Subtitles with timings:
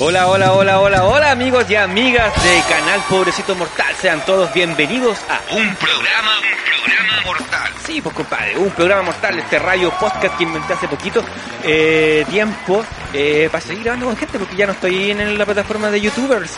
[0.00, 3.92] Hola, hola, hola, hola, hola amigos y amigas de Canal Pobrecito Mortal.
[4.00, 7.72] Sean todos bienvenidos a Un programa, un programa mortal.
[7.84, 11.24] Sí, pues compadre, un programa mortal, este radio podcast que inventé hace poquito
[11.64, 15.90] eh, tiempo eh, para seguir hablando con gente porque ya no estoy en la plataforma
[15.90, 16.54] de youtubers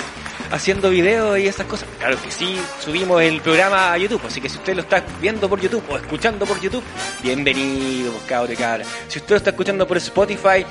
[0.51, 1.89] haciendo videos y esas cosas.
[1.99, 5.49] Claro que sí, subimos el programa a YouTube, así que si usted lo está viendo
[5.49, 6.85] por YouTube o escuchando por YouTube,
[7.23, 8.85] bienvenido, pues, cabrón de cabra.
[9.09, 10.67] Si usted lo está escuchando por Spotify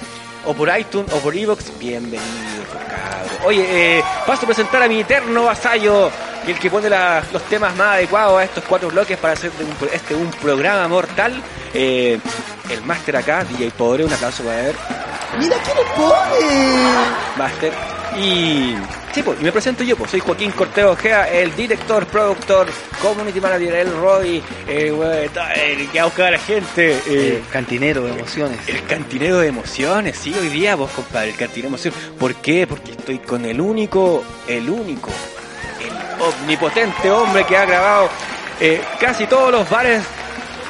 [0.45, 3.37] o por iTunes o por Evox, bienvenido, cabrón.
[3.45, 6.09] Oye, eh, paso a presentar a mi eterno vasallo,
[6.47, 9.63] el que pone la- los temas más adecuados a estos cuatro bloques para hacer de
[9.65, 11.41] un, este un programa mortal.
[11.73, 12.19] Eh,
[12.69, 14.75] el máster acá, DJ Pobre, un aplauso para ver.
[15.39, 16.89] Mira quién le pone.
[17.37, 17.73] Máster.
[18.17, 18.75] Y
[19.13, 22.67] sí, pues, y me presento yo, pues soy Joaquín Corteo Ojea, el director, productor,
[23.01, 28.03] community manager, el Roy, eh, el que ha buscado a la gente, eh, Eh, cantinero
[28.03, 28.57] de emociones.
[28.67, 31.99] el cantinero de emociones, sí, hoy día vos, compadre, el cantinero de emociones.
[32.19, 32.67] ¿Por qué?
[32.67, 35.09] Porque estoy con el único, el único,
[35.79, 38.09] el omnipotente hombre que ha grabado
[38.59, 40.03] eh, casi todos los bares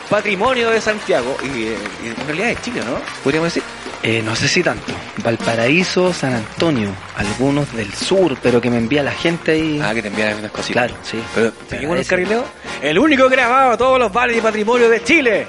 [0.09, 2.99] patrimonio de Santiago y, eh, y en realidad de Chile, ¿no?
[3.23, 3.63] Podríamos decir.
[4.01, 4.93] Eh, no sé si tanto.
[5.17, 9.81] Valparaíso, San Antonio, algunos del sur, pero que me envía la gente ahí.
[9.83, 10.87] Ah, que te envían unas cositas.
[10.87, 11.21] claro, sí.
[11.35, 12.45] Pero, Se ¿seguimos en el carrileo?
[12.81, 15.47] El único que ha grabado todos los bares de patrimonio de Chile.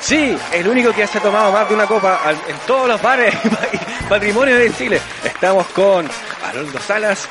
[0.00, 3.34] Sí, el único que se ha tomado más de una copa en todos los bares
[3.44, 5.00] y patrimonio de Chile.
[5.22, 6.06] Estamos con
[6.44, 7.28] Haroldo Salas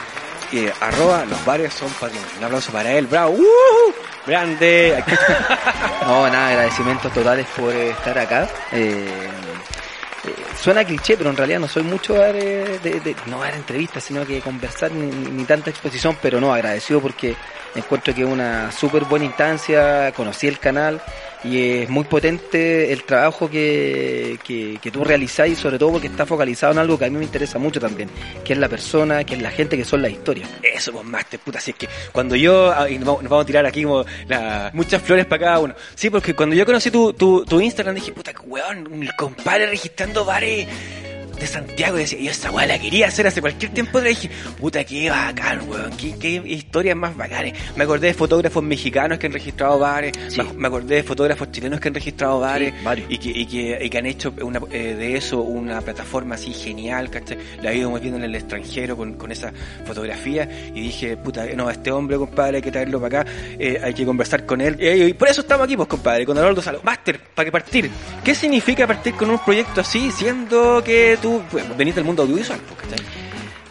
[0.51, 2.31] y arroba los bares son patrimonio.
[2.39, 3.31] Un aplauso para él, bravo.
[3.33, 3.93] ¡Uh!
[4.25, 5.03] Grande.
[6.07, 8.47] No, nada, agradecimientos totales por eh, estar acá.
[8.73, 9.07] Eh,
[10.59, 14.39] suena cliché, pero en realidad no soy mucho de, eh, no dar entrevistas, sino que
[14.41, 17.35] conversar ni, ni- tanta exposición, pero no, agradecido porque
[17.75, 21.01] encuentro que una súper buena instancia, conocí el canal
[21.43, 26.73] y es muy potente el trabajo que, que, tú realizáis, sobre todo porque está focalizado
[26.73, 28.09] en algo que a mí me interesa mucho también,
[28.43, 30.49] que es la persona, que es la gente, que son las historias.
[30.61, 31.57] Eso, pues, máster, puta.
[31.57, 32.71] Así es que cuando yo.
[32.71, 35.75] ah, y nos vamos, a tirar aquí como la- muchas flores para cada uno.
[35.95, 40.25] Sí, porque cuando yo conocí tu, tu, tu Instagram dije, puta, weón, un compadre registrando
[40.25, 40.67] bares
[41.43, 41.97] de Santiago.
[41.97, 43.99] Y decía, yo esa weá la quería hacer hace cualquier tiempo.
[43.99, 45.91] Y dije, puta, qué bacán, weón.
[45.97, 47.53] Qué, qué historias más bacanes.
[47.75, 50.13] Me acordé de fotógrafos mexicanos que han registrado bares.
[50.29, 50.41] Sí.
[50.57, 52.73] Me, acordé de fotógrafos chilenos que han registrado bares.
[52.73, 56.35] Sí, y, que, y, que, y que han hecho una, eh, de eso una plataforma
[56.35, 57.37] así genial, ¿cachai?
[57.61, 59.51] La he ido muy viendo en el extranjero con, con esa
[59.85, 63.93] fotografía y dije, puta, no, este hombre, compadre, hay que traerlo para acá, eh, hay
[63.93, 64.77] que conversar con él.
[64.79, 66.81] Eh, y por eso estamos aquí, pues, compadre, con Arnoldo Salo.
[66.83, 67.89] Máster, para que partir.
[68.23, 72.59] ¿Qué significa partir con un proyecto así, siendo que tú pues, venís del mundo audiovisual,
[72.67, 73.05] pues, ¿cachai?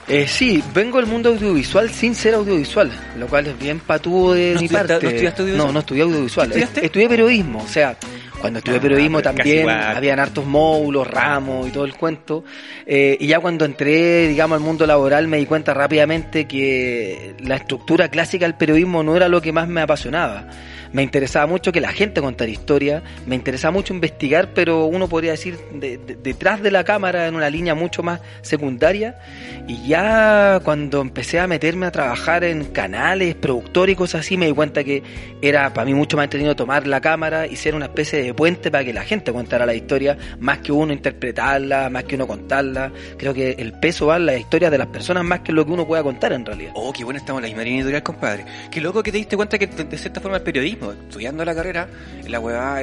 [0.08, 4.52] Eh, sí, vengo del mundo audiovisual sin ser audiovisual, lo cual es bien patudo de
[4.54, 4.94] ¿No mi parte.
[4.94, 5.66] no estudiaste audiovisual?
[5.68, 6.48] No, no estudié audiovisual.
[6.48, 6.78] ¿Qué estudiaste?
[6.80, 7.96] Est- Estudié periodismo, o sea,
[8.40, 12.44] cuando estudié Ah, periodismo también habían hartos módulos, ramos y todo el cuento.
[12.84, 17.54] Eh, y ya cuando entré, digamos, al mundo laboral me di cuenta rápidamente que la
[17.56, 20.48] estructura clásica del periodismo no era lo que más me apasionaba.
[20.92, 25.30] Me interesaba mucho que la gente contara historia, me interesaba mucho investigar, pero uno podría
[25.32, 29.18] decir de- de- detrás de la cámara en una línea mucho más secundaria.
[29.66, 34.46] Y ya cuando empecé a meterme a trabajar en canales, productores y cosas así, me
[34.46, 35.02] di cuenta que
[35.40, 38.70] era para mí mucho más entretenido tomar la cámara y ser una especie de puente
[38.70, 42.92] para que la gente contara la historia, más que uno interpretarla, más que uno contarla.
[43.16, 45.72] Creo que el peso va en las historias de las personas más que lo que
[45.72, 46.72] uno pueda contar en realidad.
[46.74, 48.44] Oh, qué buena estamos en la misma editorial, compadre.
[48.70, 51.86] Qué loco que te diste cuenta que de cierta forma el periodismo, estudiando la carrera,
[52.26, 52.80] la weá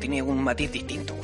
[0.00, 1.14] tiene un matiz distinto.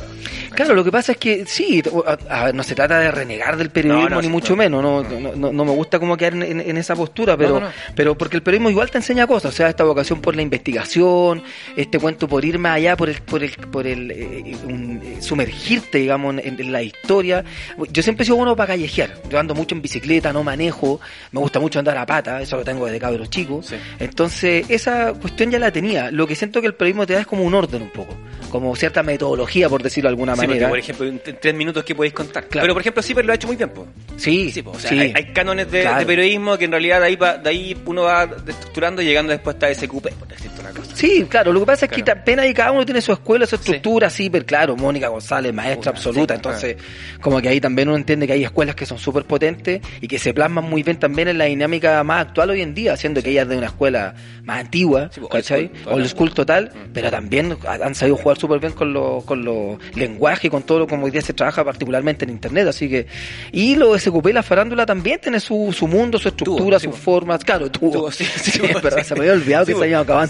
[0.55, 3.59] Claro, lo que pasa es que sí, a- a ver, no se trata de renegar
[3.59, 4.57] del periodismo No, no, ni mucho no.
[4.57, 7.61] menos, no, no, no, no me gusta como quedar en, en- en esa postura, pero,
[7.95, 11.43] pero porque el periodismo igual te enseña cosas, o sea, esta vocación por la investigación,
[11.77, 15.17] este cuento por ir más allá, por el, por el, por el eh, un- eh,
[15.21, 17.45] sumergirte, digamos, en, en la historia.
[17.93, 21.01] Yo siempre he sido bueno para callejear, yo ando mucho en bicicleta, no manejo,
[21.33, 23.67] me gusta mucho andar a pata, eso lo tengo desde cabros chicos.
[23.67, 23.77] Sí.
[23.99, 25.96] Entonces, esa cuestión ya la tenía.
[26.11, 28.17] Lo que siento que el periodismo te da es como un orden un poco,
[28.51, 30.69] como cierta metodología, por decirlo de alguna Sí, porque, manera.
[30.69, 32.47] por ejemplo, en, tres minutos, ¿qué podéis contar?
[32.49, 32.65] Claro.
[32.65, 33.71] Pero, por ejemplo, Ciper lo ha hecho muy bien.
[34.17, 34.99] Sí, Sí, po, o sea, sí.
[34.99, 35.99] hay, hay cánones de, Claro.
[36.01, 39.33] de periodismo que en realidad de ahí, va- de ahí uno va estructurando y llegando
[39.33, 40.97] después hasta SQP, por decirte una cosa.
[40.97, 42.21] Sí, claro, lo que pasa es que Claro.
[42.21, 46.35] apenas y cada uno tiene su escuela, su estructura, sí, claro, Mónica González, maestra absoluta,
[46.35, 46.77] entonces
[47.21, 50.19] como que ahí también uno entiende que hay escuelas que son súper potentes y que
[50.19, 53.31] se plasman muy bien también en la dinámica más actual hoy en día, siendo que
[53.31, 54.15] ella es de una escuela
[54.45, 55.71] más antigua, ¿cachai?
[55.87, 56.93] Old school, total, Mm.
[56.93, 60.81] pero también han sabido jugar súper bien con los con los lenguajes y con todo
[60.81, 63.07] lo como hoy día se trabaja particularmente en internet, así que
[63.53, 66.93] y lo SQP y la farándula también tiene su, su mundo, su estructura, sí, sus
[66.93, 67.03] pues.
[67.03, 69.05] formas, claro, tuvo, Tuvo, sí, sí, Sí, sí.
[69.05, 69.85] se me había olvidado Sí, que se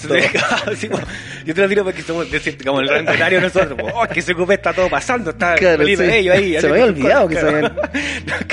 [0.08, 0.20] Sí.
[0.76, 0.98] Sí, po.
[1.44, 3.78] yo te lo tiro porque somos decir, como el rango nosotros.
[3.94, 6.04] Oh, es que cupé está todo pasando, está Claro, feliz sí.
[6.04, 6.60] ellos ahí.
[6.60, 7.76] Se me había olvidado que se habían-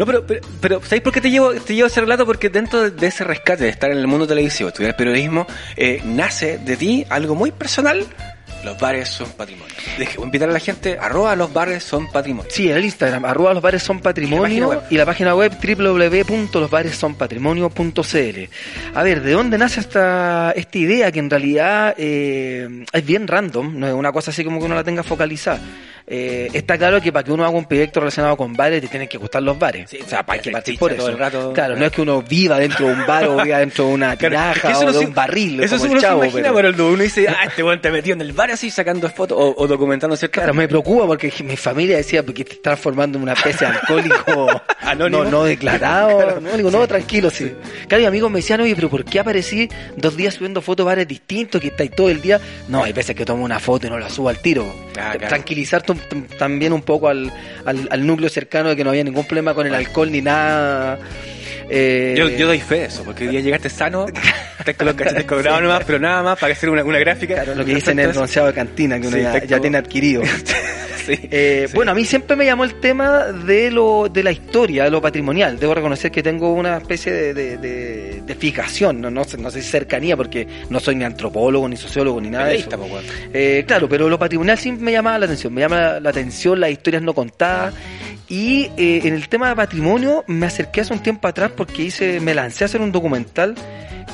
[0.00, 2.24] no, pero, pero, pero ¿sabéis por qué te llevo, te llevo ese relato?
[2.24, 6.00] Porque dentro de, de ese rescate, de estar en el mundo televisivo, estudiar periodismo, eh,
[6.06, 8.06] nace de ti algo muy personal.
[8.64, 9.74] Los bares son patrimonio.
[9.98, 12.50] Deje, voy a invitar a la gente, arroba los bares son patrimonio.
[12.52, 15.50] Sí, en el Instagram, arroba los bares son patrimonio ¿Y la página web?
[15.52, 18.38] web www.losbaresonpatrimonio.cl.
[18.94, 23.78] A ver, ¿de dónde nace esta, esta idea que en realidad eh, es bien random?
[23.78, 25.58] No es una cosa así como que uno la tenga focalizada.
[26.12, 29.06] Eh, está claro que para que uno haga un proyecto relacionado con bares te tienen
[29.08, 29.88] que gustar los bares.
[29.88, 31.12] Sí, o sea, para que partir por todo eso.
[31.12, 31.52] el rato.
[31.52, 34.16] Claro, no es que uno viva dentro de un bar o viva dentro de una
[34.16, 35.62] Claro, tinaja es que o de se- un barril.
[35.62, 37.92] Eso como sí el uno chavo, se imagina, pero- uno dice, ah, este weón te
[37.92, 41.32] metió en el bar así sacando fotos o, o documentando ciertas Claro, me preocupa porque
[41.44, 45.24] mi familia decía porque te estás transformando en una especie de alcohólico Anónimo.
[45.24, 46.40] no, no declarado.
[46.40, 47.52] No, digo, no, tranquilo, sí.
[47.88, 51.06] Claro, y amigos me decían, oye, pero ¿por qué aparecí dos días subiendo fotos bares
[51.06, 52.40] distintos que estáis todo el día?
[52.68, 54.64] No, hay veces que tomo una foto y no la subo al tiro.
[54.98, 55.28] Ah, claro.
[55.28, 55.82] Tranquilizar
[56.38, 57.32] también un poco al,
[57.64, 60.98] al, al núcleo cercano de que no había ningún problema con el alcohol ni nada.
[61.72, 64.06] Eh, Yo, yo doy fe de eso, porque hoy día llegaste sano,
[64.58, 67.34] estás con los cachetes colgados nomás, pero nada más para hacer una, una gráfica.
[67.34, 70.22] Claro, lo que dicen en el bronceado de cantina, que uno Sí, ya, tiene adquirido.
[71.16, 71.74] Sí, Eh, sí.
[71.74, 75.00] Bueno, a mí siempre me llamó el tema de lo de la historia, de lo
[75.02, 75.58] patrimonial.
[75.58, 79.50] Debo reconocer que tengo una especie de, de- de- de fijación, no, no, sé, no
[79.50, 82.70] sé si cercanía, porque no soy ni antropólogo, ni sociólogo, ni nada de eso.
[83.32, 86.70] Eh, claro, pero lo patrimonial siempre me llamaba la atención, me llama la atención las
[86.70, 87.74] historias no contadas.
[88.28, 92.20] Y eh, en el tema de patrimonio me acerqué hace un tiempo atrás porque hice,
[92.20, 93.54] me lancé a hacer un documental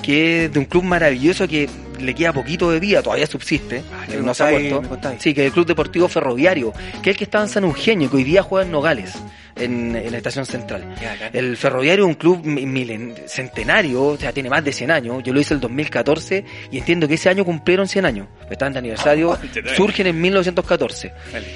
[0.02, 1.69] que es de un club maravilloso que
[2.00, 4.81] le queda poquito de vida, todavía subsiste, Ah, eh, no se ha muerto.
[5.20, 6.72] Sí, que el Club Deportivo Ferroviario,
[7.02, 9.14] que es el que estaba en San Eugenio, que hoy día juega en Nogales,
[9.56, 10.84] en, en la estación central.
[11.32, 15.22] El Ferroviario es un club mi- milen- centenario, o sea, tiene más de 100 años.
[15.22, 18.28] Yo lo hice el 2014 y entiendo que ese año cumplieron 100 años.
[18.50, 19.38] Están de aniversario,
[19.76, 21.12] surgen en 1914.
[21.32, 21.46] Vale.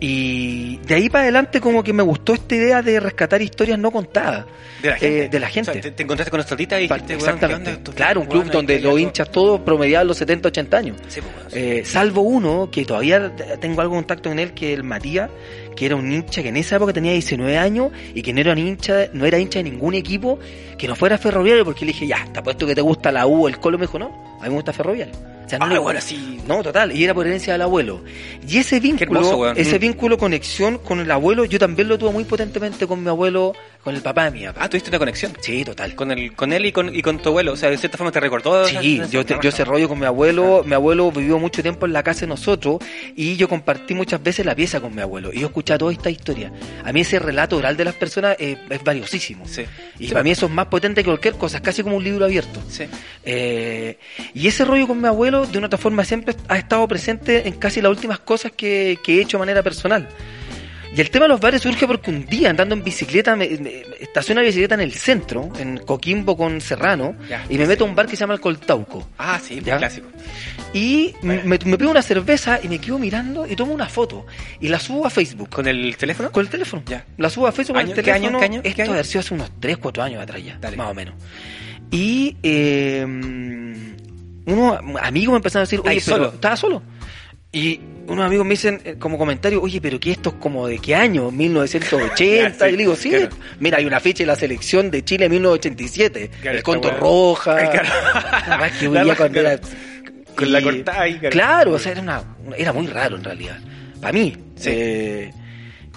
[0.00, 3.90] Y de ahí para adelante como que me gustó esta idea de rescatar historias no
[3.90, 4.44] contadas.
[4.82, 5.24] De la gente.
[5.24, 5.70] Eh, de la gente.
[5.70, 7.70] O sea, te, te encontraste con tita y dijiste, weón, ¿qué onda Exactamente.
[7.72, 10.96] estos Claro, un club donde los hinchas todos promediaban los 70, 80 años.
[11.08, 11.58] Sí, sí.
[11.58, 15.30] Eh, salvo uno, que todavía tengo algo de contacto con él, que es el Matías,
[15.74, 18.58] que era un hincha que en esa época tenía 19 años y que no era
[18.58, 20.38] hincha, no era hincha de ningún equipo
[20.76, 23.44] que no fuera ferroviario, porque le dije, ya, te apuesto que te gusta la U
[23.44, 25.14] o el Colo, me dijo, no, a mí me gusta ferroviario.
[25.44, 26.40] O sea, no Ah, bueno, sí.
[26.46, 28.02] No, total, y era por herencia del abuelo.
[28.48, 29.80] Y ese vínculo, hermoso, ese Mm.
[29.80, 33.52] vínculo, conexión con el abuelo, yo también lo tuve muy potentemente con mi abuelo,
[33.82, 34.60] con el papá de mi papá.
[34.64, 35.32] Ah, tuviste una conexión.
[35.40, 35.94] Sí, total.
[35.94, 37.52] Con, el, con él y con, y con tu abuelo.
[37.52, 38.66] O sea, de cierta forma te recordó.
[38.66, 41.92] Sí, yo, te- yo ese rollo con mi abuelo, mi abuelo vivió mucho tiempo en
[41.92, 42.78] la casa de nosotros
[43.16, 46.10] y yo compartí muchas veces la pieza con mi abuelo y yo escuchaba toda esta
[46.10, 46.52] historia.
[46.84, 49.46] A mí ese relato oral de las personas eh, es valiosísimo.
[49.46, 49.62] Sí.
[49.98, 52.04] Y Sí, para mí eso es más potente que cualquier cosa, es casi como un
[52.04, 52.60] libro abierto.
[52.68, 52.84] Sí.
[53.24, 53.98] Eh,
[54.34, 57.54] y ese rollo con mi abuelo, de una otra forma, siempre ha estado presente en
[57.54, 60.08] casi las últimas cosas que, que he hecho de manera personal.
[60.96, 63.82] Y el tema de los bares surge porque un día andando en bicicleta, me, me-
[63.98, 67.88] estaciono la bicicleta en el centro, en Coquimbo con Serrano, Ya, y me meto a
[67.88, 69.08] un bar que se llama el Coltauco.
[69.18, 69.76] Ah, sí, ¿Ya?
[69.78, 70.06] clásico.
[70.72, 74.24] Y me, me pido una cerveza y me quedo mirando y tomo una foto
[74.60, 75.48] y la subo a Facebook.
[75.50, 76.30] ¿Con el teléfono?
[76.30, 76.84] Con el teléfono.
[76.86, 77.04] Ya.
[77.16, 78.38] La subo a Facebook con el teléfono.
[78.38, 78.58] ¿Qué año?
[78.62, 78.86] Esto ¿Qué año?
[78.86, 80.76] debe haber sido hace unos 3, 4 años atrás ya, Dale.
[80.76, 81.14] más o menos.
[81.90, 83.04] Y eh,
[84.46, 86.34] unos amigos me empezaron a decir, oye, ¿Estáis pero solo?
[86.34, 86.82] estaba solo.
[87.52, 90.78] Y unos amigos me dicen eh, como comentario, oye, pero que esto es como de
[90.78, 92.16] qué año, 1980.
[92.16, 93.28] Ya, sí, y le digo, sí, claro.
[93.60, 96.90] mira, hay una fecha de la selección de Chile 1987, Claro, el Conto.
[96.90, 97.56] Roja.
[97.56, 97.88] Ay, claro.
[98.48, 99.60] La que La claro.
[100.36, 101.30] Con la y- cortada ahí, claro.
[101.30, 102.22] Claro, o sea, era, una,
[102.56, 103.58] era muy raro en realidad.
[104.00, 104.36] Para mí.
[104.56, 104.70] Sí.
[104.72, 105.32] Eh,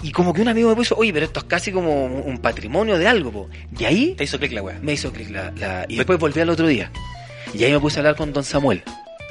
[0.04, 2.96] y como que un amigo me puso, oye, pero esto es casi como un patrimonio
[2.96, 3.48] de algo, po.
[3.76, 4.78] Y ahí Te hizo clic la weá.
[4.80, 6.92] me hizo clic la, la- Y después volví al otro día.
[7.54, 8.82] Y ahí me puse a hablar con don Samuel,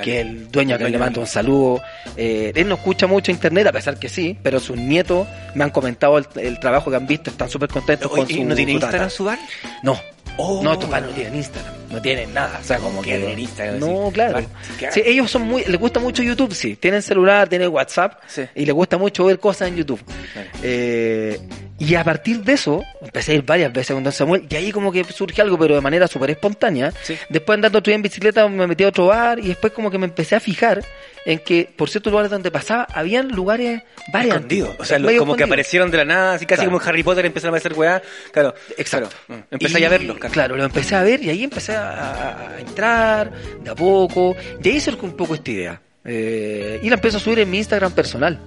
[0.03, 1.81] que es el dueño a quien le mando un saludo.
[2.15, 5.69] Eh, él no escucha mucho internet, a pesar que sí, pero sus nietos me han
[5.69, 8.55] comentado el, el trabajo que han visto, están súper contentos con Oye, su ¿y ¿No
[8.55, 8.77] tiene su.
[8.77, 9.39] Instagram su bar?
[9.83, 9.99] No.
[10.39, 10.61] Oh.
[10.61, 13.39] no, estos padres no tienen Instagram, no tienen nada, o sea, como ¿Qué que tienen
[13.39, 13.79] Instagram?
[13.79, 14.45] No, claro.
[14.91, 18.43] Sí, ellos son muy, les gusta mucho YouTube, sí, tienen celular, tienen WhatsApp Sí.
[18.53, 19.99] y les gusta mucho ver cosas en YouTube.
[20.35, 20.47] Vale.
[20.61, 21.39] Eh,
[21.79, 24.71] y a partir de eso, empecé a ir varias veces con Don Samuel y ahí
[24.71, 26.91] como que surge algo, pero de manera súper espontánea.
[27.03, 27.15] Sí.
[27.29, 30.05] Después andando día en bicicleta me metí a otro bar y después como que me
[30.05, 30.83] empecé a fijar
[31.25, 34.35] en que por ciertos lugares donde pasaba, habían lugares varios.
[34.35, 34.75] Escondidos.
[34.79, 36.71] O sea, lo- como que aparecieron de la nada, así casi Claro.
[36.71, 38.01] como en Harry Potter empezaron a hacer weá.
[38.31, 38.55] Claro.
[38.77, 39.09] Exacto.
[39.27, 39.41] Claro.
[39.41, 39.53] Mm.
[39.55, 40.33] Empecé Y, a verlos, claro.
[40.33, 43.31] Claro, lo empecé a ver y ahí empecé a, a entrar
[43.63, 44.35] de a poco.
[44.63, 45.81] Y ahí surgió un poco esta idea.
[46.05, 48.39] Eh, y la empecé a subir en mi Instagram personal.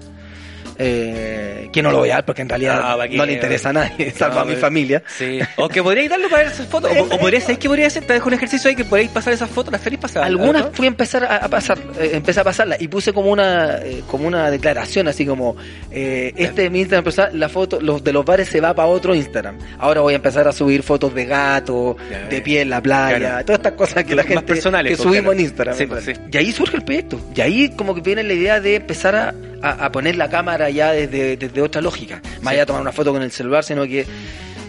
[0.83, 3.73] Eh, que no lo voy a dar porque en realidad Ah, no le interesa a
[3.73, 5.03] nadie, salvo a mi pero- familia.
[5.19, 5.39] Sí.
[5.57, 6.91] O que podríais darlo para ver esas fotos.
[7.01, 8.05] O, o podríais, ¿sabéis qué podría hacer?
[8.05, 10.25] Te dejo un ejercicio ahí que podríais pasar esas fotos, las feliz pasar.
[10.25, 14.03] Algunas fui a empezar a, pasar, eh, empecé a pasarlas y puse como una eh,
[14.07, 15.57] como una declaración así como
[15.91, 18.89] eh, este es mi Instagram personal, la foto los de los bares se va para
[18.89, 19.59] otro Instagram.
[19.79, 23.19] Ahora voy a empezar a subir fotos de gato, Ya, de pie en la playa,
[23.19, 23.45] Claro.
[23.45, 25.33] todas estas cosas que la gente personales, que subimos claro.
[25.33, 25.77] en Instagram.
[25.77, 26.11] Sí, pues.
[26.33, 27.21] Y ahí surge el proyecto.
[27.35, 30.93] Y ahí como que viene la idea de empezar a, a- poner la cámara ya
[30.93, 32.21] desde, desde otra lógica.
[32.43, 34.07] Más allá de tomar una foto con el celular, sino que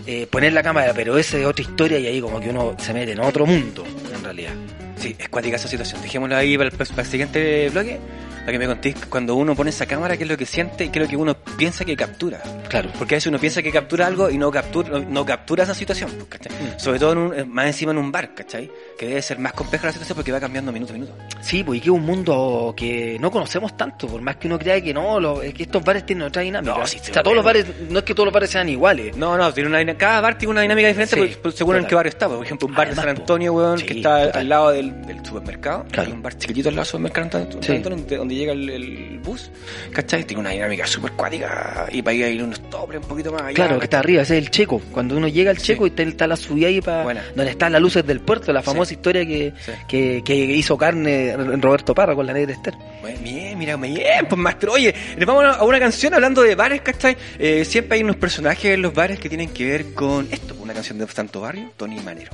[0.07, 2.93] eh, poner la cámara, pero esa es otra historia y ahí como que uno se
[2.93, 4.53] mete en otro mundo, en realidad.
[4.97, 6.01] Sí, es cuática esa situación.
[6.01, 7.99] Dejémoslo ahí para el, para el siguiente bloque.
[8.41, 10.89] Para que me contéis cuando uno pone esa cámara, qué es lo que siente y
[10.89, 12.41] qué es lo que uno piensa que captura.
[12.69, 12.89] Claro.
[12.97, 16.09] Porque a veces uno piensa que captura algo y no captura, no, captura esa situación,
[16.17, 16.51] pues, ¿cachai?
[16.53, 16.79] Mm.
[16.79, 18.69] Sobre todo en un- eh, más encima en un bar, ¿cachai?
[18.97, 21.13] Que debe ser más compleja la situación porque va cambiando minuto a minuto.
[21.41, 24.57] Sí, pues y que es un mundo que no conocemos tanto, por más que uno
[24.57, 26.77] crea que no, lo- es que estos bares tienen otra dinámica.
[26.77, 29.15] No, sí, o sea, todos los bares, no es que todos los bares sean iguales.
[29.15, 31.81] No, no, tiene una, cada bar tiene una dinámica diferente Sí, pues, pues, según en
[31.81, 31.89] total.
[31.89, 32.27] qué barrio está.
[32.27, 33.19] Por ejemplo, un bar Además, de San.
[33.21, 34.41] Antonio, weón, Sí, que está total.
[34.41, 35.85] al lado del, del supermercado.
[35.91, 36.07] Claro.
[36.09, 39.51] Hay un bar chiquitito al lado del supermercado en donde, donde llega el, el bus.
[39.91, 40.23] ¿Cachai?
[40.23, 43.41] Tiene una dinámica súper cuática y para ir a ir unos toples un poquito más
[43.43, 43.53] allá.
[43.53, 44.81] Claro, que está arriba, ese es el checo.
[44.91, 45.67] Cuando uno llega al Sí.
[45.67, 48.89] checo y está, la subida ahí para donde están las luces del puerto, la famosa
[48.89, 48.95] Sí.
[48.95, 49.71] historia que, Sí.
[49.87, 52.73] que, que hizo carne Roberto Parra con la negra Esther.
[53.21, 54.73] Bien, mira, bien, pues maestro.
[54.73, 57.15] Oye, nos vamos a una canción hablando de bares, ¿cachai?
[57.37, 60.73] Eh, siempre hay unos personajes en los bares que tienen que ver con esto, una
[60.73, 62.31] canción de Santo Barrio, Tony Manero.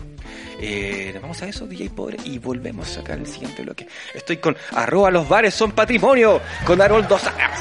[0.60, 3.88] Eh, vamos a eso, DJ Pobre, y volvemos acá al siguiente bloque.
[4.14, 7.60] Estoy con arroba los bares son patrimonio, con Haroldo Salas.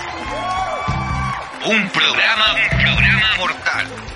[1.67, 4.16] Un programa, un programa mortal.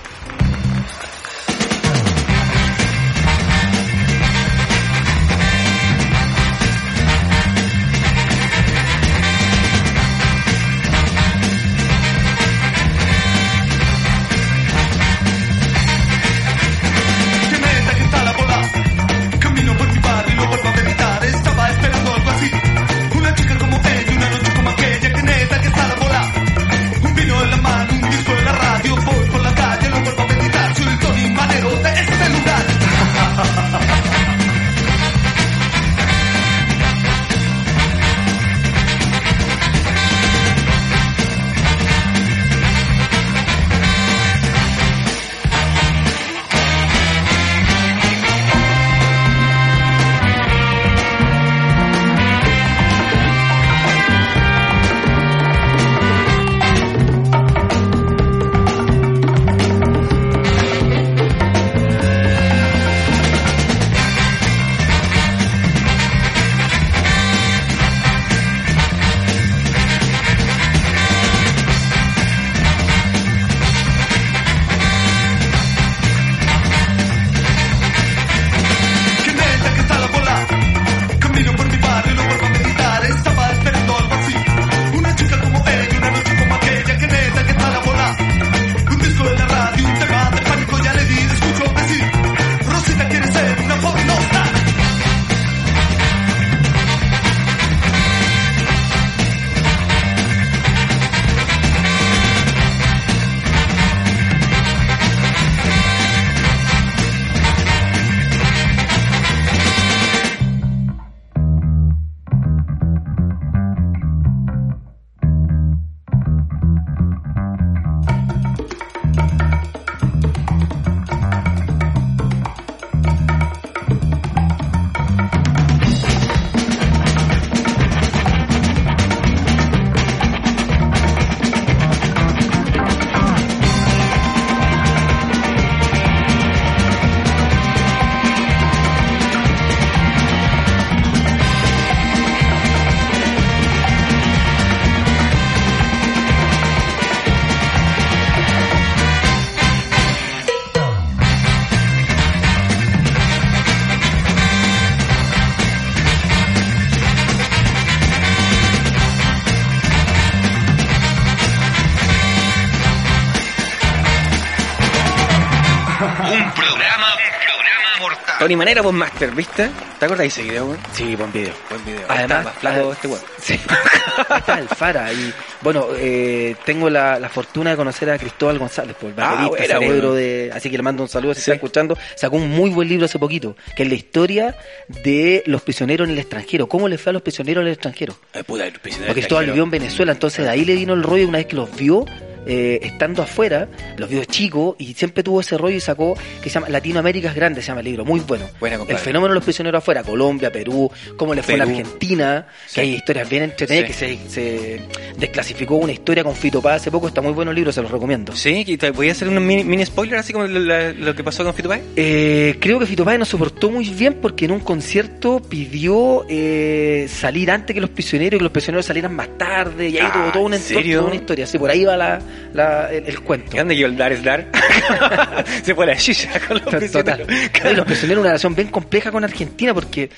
[168.50, 169.70] Tony Manera, pues Master, ¿viste?
[170.00, 170.78] ¿Te acuerdas de ese video, weón?
[170.92, 171.52] Sí, buen video.
[171.70, 172.00] Buen video.
[172.08, 173.20] Además, Está más flaco ah, este weón.
[173.40, 173.54] Sí.
[174.38, 175.12] Está el Fara.
[175.12, 179.46] Y bueno, eh, tengo la, la fortuna de conocer a Cristóbal González, por el Ah,
[179.46, 180.14] baterista, buena, cerebro bueno.
[180.14, 180.50] de.
[180.52, 181.50] Así que le mando un saludo si Sí.
[181.52, 181.96] está escuchando.
[182.16, 184.56] Sacó un muy buen libro hace poquito, que es la historia
[184.88, 186.68] de los prisioneros en el extranjero.
[186.68, 188.16] ¿Cómo les fue a los prisioneros en el extranjero?
[188.34, 191.04] Eh, puta, el prisionero Porque Cristóbal vivió en Venezuela, entonces de ahí le vino el
[191.04, 192.04] rollo una vez que los vio.
[192.46, 196.54] Eh, estando afuera, los vio chicos y siempre tuvo ese rollo y sacó que se
[196.54, 198.46] llama Latinoamérica es grande, se llama el libro, muy bueno.
[198.58, 201.64] Buena, el fenómeno de los prisioneros afuera, Colombia, Perú, cómo le fue a la.
[201.64, 202.74] Argentina, Sí.
[202.74, 204.06] que hay historias bien entretenidas, Sí.
[204.06, 204.80] que se, se
[205.18, 207.90] desclasificó una historia con Fito Paz hace poco, está muy bueno el libro, se los
[207.90, 208.34] recomiendo.
[208.34, 211.68] Sí, voy a hacer un mini, mini spoiler así como lo, que pasó con Fito
[211.68, 211.82] Páez.
[211.96, 217.06] Eh, creo que Fito Páez no soportó muy bien porque en un concierto pidió eh,
[217.08, 220.12] salir antes que los prisioneros y que los prisioneros salieran más tarde y ahí Ah,
[220.12, 221.46] tuvo toda una, toda una historia.
[221.46, 222.20] Sí, por ahí va la,
[222.54, 223.50] la- el, el cuento.
[223.50, 224.46] ¿Qué dónde quedó el dar es dar?
[225.64, 226.78] Se fue la chicha con los Total.
[226.80, 227.28] prisioneros.
[227.72, 230.10] Y los prisioneros una relación bien compleja con Argentina porque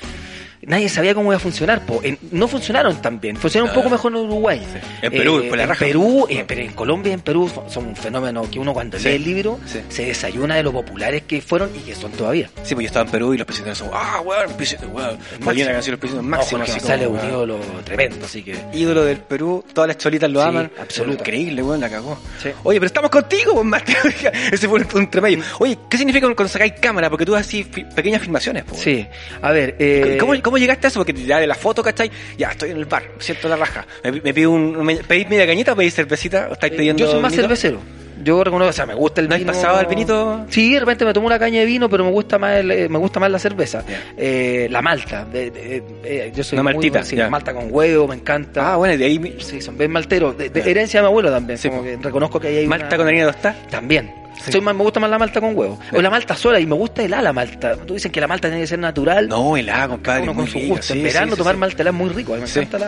[0.62, 1.84] nadie sabía cómo iba a funcionar.
[1.86, 2.00] po.
[2.02, 4.60] En- no funcionaron tan bien, funcionaron un poco mejor en Uruguay.
[4.74, 4.78] Ah.
[5.02, 5.84] En Perú, fue la en raja.
[5.84, 8.98] Perú, eh, pero en Colombia y en Perú son- son un fenómeno que uno cuando
[8.98, 9.08] Sí.
[9.08, 9.80] lee el libro Sí.
[9.88, 12.48] se desayuna de lo populares que fueron y que son todavía.
[12.62, 15.18] Sí, pues yo estaba en Perú y los prisioneros son, ah, weón, prisionero, weón.
[15.46, 18.26] Hay una canción los prisioneros No, máximo, Jorge así González como, es un ídolo tremendo,
[18.26, 18.56] así que...
[18.74, 20.70] ídolo del Perú, todas las cholitas lo aman.
[20.80, 21.20] absoluta.
[21.20, 22.18] Increíble, weón, la cagó.
[22.64, 23.96] Oye, pero estamos contigo, pues, Mate.
[24.52, 25.44] Ese fue un, un tremendo.
[25.58, 27.08] Oye, ¿qué significa cuando sacáis cámara?
[27.10, 28.80] Porque tú haces pequeñas filmaciones, pues.
[28.80, 29.06] Sí,
[29.40, 29.76] a ver...
[29.78, 31.00] Eh, ¿Cómo, cómo llegaste a eso?
[31.00, 32.10] Porque ya de la foto, ¿cachai?
[32.36, 33.86] Ya, estoy en el bar, siento la raja.
[34.04, 36.48] ¿Me, me pido un, me, ¿Pedís media cañita o pedís cervecita?
[36.50, 37.42] ¿O estáis pidiendo Yo soy más vinito?
[37.48, 37.78] cervecero.
[38.22, 39.52] Yo reconozco, o sea, me gusta el ¿No has vino.
[39.52, 40.46] pasado al vinito?
[40.48, 42.88] Sí, de repente me tomo una caña de vino, pero me gusta más el- eh,
[42.88, 43.82] me gusta más la cerveza.
[44.16, 45.24] Eh, la malta.
[45.24, 47.28] de- de- eh, yo soy Una muy maltita, sí, ya.
[47.28, 48.74] malta con huevo, me encanta.
[48.74, 50.38] Ah, bueno, de ahí Sí, son bien malteros.
[50.38, 51.58] De, herencia de mi abuelo también.
[51.58, 53.56] Sí, como que reconozco que ahí hay Malta una- con harina de tostada.
[53.68, 54.21] También.
[54.44, 54.52] Sí.
[54.52, 55.78] Soy más, me gusta más la malta con huevo.
[55.90, 55.96] Sí.
[55.96, 57.76] O la malta sola, y me gusta helada la malta.
[57.76, 59.28] Tú dicen que la malta tiene que ser natural.
[59.28, 60.22] No, helada, compadre.
[60.22, 60.92] uno con su gusto.
[60.92, 61.60] en Sí, verano sí, sí, tomar sí.
[61.60, 62.32] malta helada es muy rico.
[62.32, 62.58] A mí me Sí.
[62.58, 62.86] encanta la,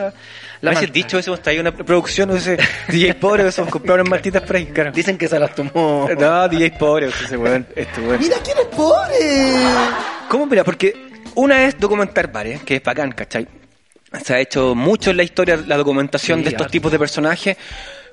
[0.61, 0.93] la Me malta.
[0.93, 2.59] dicho eso, está ahí una producción, no sé,
[2.89, 4.93] DJ pobre, son compraron unas maltitas por ahí, claro.
[4.93, 6.09] Dicen que se las tomó.
[6.19, 8.19] No, DJ pobre, ese weón, este weón.
[8.21, 9.53] Mira quién es pobre.
[10.29, 10.47] ¿Cómo?
[10.47, 10.95] Mira, porque
[11.35, 13.47] una es documentar bares, que es bacán, ¿cachai?
[14.25, 16.73] Se ha hecho mucho en la historia la documentación Sí, de estos harto.
[16.73, 17.57] tipos de personajes,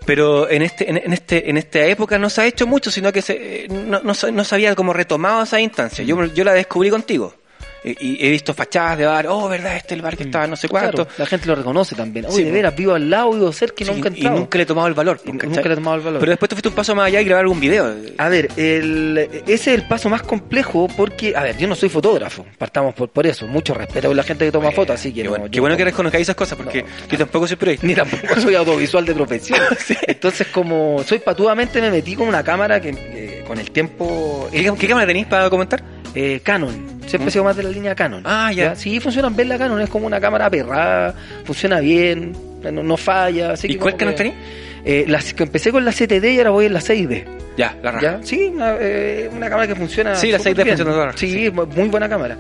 [0.06, 3.12] pero en este, en, en este, en esta época no se ha hecho mucho, sino
[3.12, 6.04] que se, eh, no, no, se- no se había como retomado esa instancia.
[6.04, 7.34] Yo, yo la descubrí contigo.
[7.84, 10.46] Y, y he visto fachadas de bar, oh, verdad, este es el bar que estaba
[10.46, 11.06] no sé cuánto.
[11.06, 12.26] Claro, la gente lo reconoce también.
[12.28, 14.38] Oye, Sí, de veras, vivo al lado, vivo cerca y Sí, nunca he y entrado.
[14.38, 15.20] nunca le he tomado el valor.
[15.26, 16.20] Y nunca le he tomado el valor.
[16.20, 17.96] Pero después te fuiste un paso más allá y grabar algún video.
[18.20, 21.90] A ver, el, ese es el paso más complejo porque, a ver, yo no soy
[21.90, 25.10] fotógrafo, partamos por, por eso, mucho respeto por la gente que toma Bueno, fotos, así
[25.12, 27.18] que qué no, bueno, yo qué bueno no- que reconozcáis esas cosas, porque No, yo
[27.18, 27.88] tampoco soy periodista.
[27.88, 29.60] ni tampoco soy audiovisual de profesión.
[30.08, 34.48] Entonces, como soy patudamente, me metí con una cámara que eh, con el tiempo...
[34.52, 35.82] ¿Qué, qué cámara tenéis para comentar?
[36.14, 38.22] Eh, Canon, siempre he sido más de la línea Canon.
[38.26, 38.76] Ah, ya.
[38.76, 41.14] Sí, funcionan bien la Canon, es como una cámara perrada,
[41.46, 42.34] funciona bien,
[42.64, 43.52] no, no falla.
[43.54, 44.36] Así ¿Y que cuál Canon que- tenéis?
[44.84, 47.26] Eh, las que empecé con la 7D y ahora voy en la 6D.
[47.56, 48.04] Ya, la raja.
[48.20, 48.20] ¿Ya?
[48.24, 50.16] Sí, una, eh, una cámara que funciona.
[50.16, 50.78] Sí, la súper 6D bien.
[50.78, 51.52] funciona toda la- Sí, sí.
[51.52, 52.38] muy buena cámara.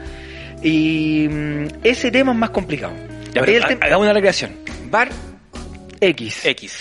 [0.63, 2.93] Y mm, ese tema es más complicado.
[3.34, 4.52] Ya, pero ha- hagamos una recreación.
[4.89, 5.10] Bar
[6.00, 6.45] X.
[6.45, 6.78] X.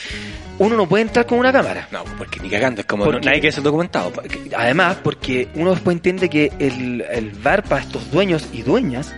[0.61, 1.89] Uno no puede entrar con una cámara.
[1.91, 4.13] No, porque ni cagando, es como ¿Por no- nadie quiere ser documentado.
[4.57, 9.15] Además, porque uno después entiende que el, el bar para estos dueños y dueñas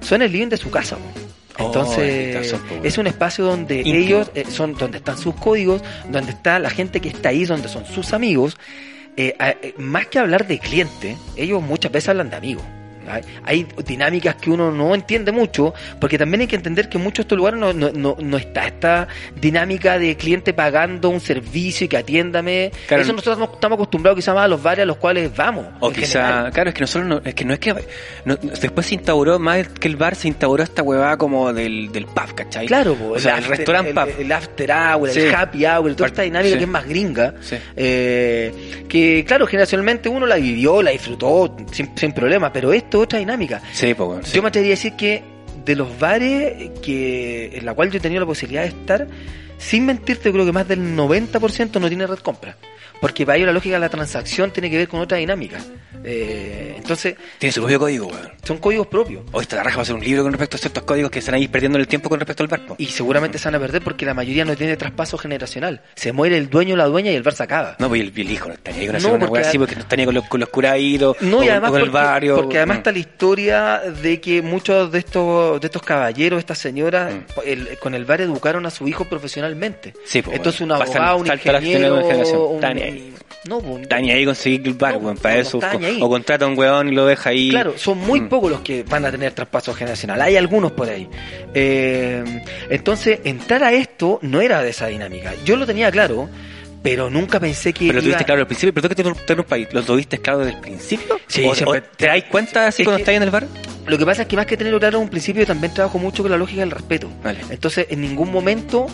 [0.00, 0.98] son el living de su casa.
[1.58, 6.58] Oh, Entonces, es un espacio donde ellos eh, son, donde están sus códigos, donde está
[6.58, 8.56] la gente que está ahí, donde son sus amigos.
[9.16, 12.64] Eh, eh, más que hablar de cliente, ellos muchas veces hablan de amigos.
[13.08, 17.04] Hay, hay dinámicas que uno no entiende mucho, porque también hay que entender que en
[17.04, 19.08] muchos de estos lugares no, no, no, no está esta
[19.40, 22.70] dinámica de cliente pagando un servicio y que atiéndame.
[22.86, 23.02] Claro.
[23.02, 25.66] Eso nosotros no estamos acostumbrados quizás más a los bares a los cuales vamos.
[25.80, 26.52] O quizá, general.
[26.52, 27.74] claro, es que nosotros no, es que no es que
[28.24, 32.06] no- después se instauró más que el bar, se instauró esta huevada como del, del
[32.06, 32.66] pub, ¿cachai?
[32.66, 34.08] Claro, po, o sea, el, after- restaurant el, pub.
[34.20, 35.20] el after hour, Sí.
[35.20, 36.58] el happy hour, toda esta dinámica sí.
[36.58, 37.56] que es más gringa, Sí.
[37.76, 43.18] eh, que claro, generacionalmente uno la vivió, la disfrutó sin, sin problema, pero esto otra
[43.18, 43.62] dinámica.
[43.72, 44.36] Sí, pues sí.
[44.36, 45.22] Yo me atrevería a decir que
[45.64, 49.06] de los bares que en la cual yo he tenido la posibilidad de estar,
[49.58, 52.56] sin mentirte, yo creo que más del 90% no tiene red compra.
[53.02, 55.58] Porque para ello la lógica de la transacción tiene que ver con otra dinámica.
[56.04, 58.32] Eh, entonces, Tiene su propio código, weón.
[58.42, 59.22] son códigos propios.
[59.32, 61.34] Hoy esta raja va a ser un libro con respecto a ciertos códigos que están
[61.34, 62.66] ahí perdiendo el tiempo con respecto al bar.
[62.66, 62.74] po.
[62.78, 65.82] Y seguramente se van a perder porque la mayoría no tiene traspaso generacional.
[65.94, 67.76] Se muere el dueño o la dueña y el bar se acaba.
[67.78, 69.80] No, pues el, el hijo no ahí con No, una porque weá así porque no
[69.82, 72.36] está ni con los, con los curaditos No, o, y además con el porque, barrio.
[72.36, 72.78] porque además Mm.
[72.78, 77.18] está la historia de que muchos de estos de estos caballeros, estas señoras, Mm.
[77.44, 79.92] el- con el bar educaron a su hijo profesionalmente.
[80.04, 82.91] Sí, pues, Entonces un bueno, pasan- abogado, un la ingeniero, un-.
[83.44, 85.60] No, pues, ni ahí conseguir el bar, No, para no, eso.
[86.00, 87.50] o contrata a un weón y lo deja ahí.
[87.50, 88.28] Claro, son muy Mm.
[88.28, 90.20] pocos los que van a tener traspaso generacional.
[90.22, 91.08] Hay algunos por ahí.
[91.54, 92.22] Eh,
[92.70, 95.32] entonces, entrar a esto no era de esa dinámica.
[95.44, 96.28] Yo lo tenía claro,
[96.82, 97.86] pero nunca pensé que.
[97.86, 100.18] Pero lo iba- tuviste claro al principio, pero tú que te un país, ¿lo tuviste
[100.18, 101.18] claro desde el principio?
[101.26, 103.46] Sí, ¿O, siempre- te das cuenta así Es cuando estás en el bar?
[103.86, 106.22] Lo que pasa es que más que tenerlo claro en un principio, también trabajo mucho
[106.22, 107.10] con la lógica del respeto.
[107.22, 107.40] Vale.
[107.50, 108.86] Entonces, en ningún momento,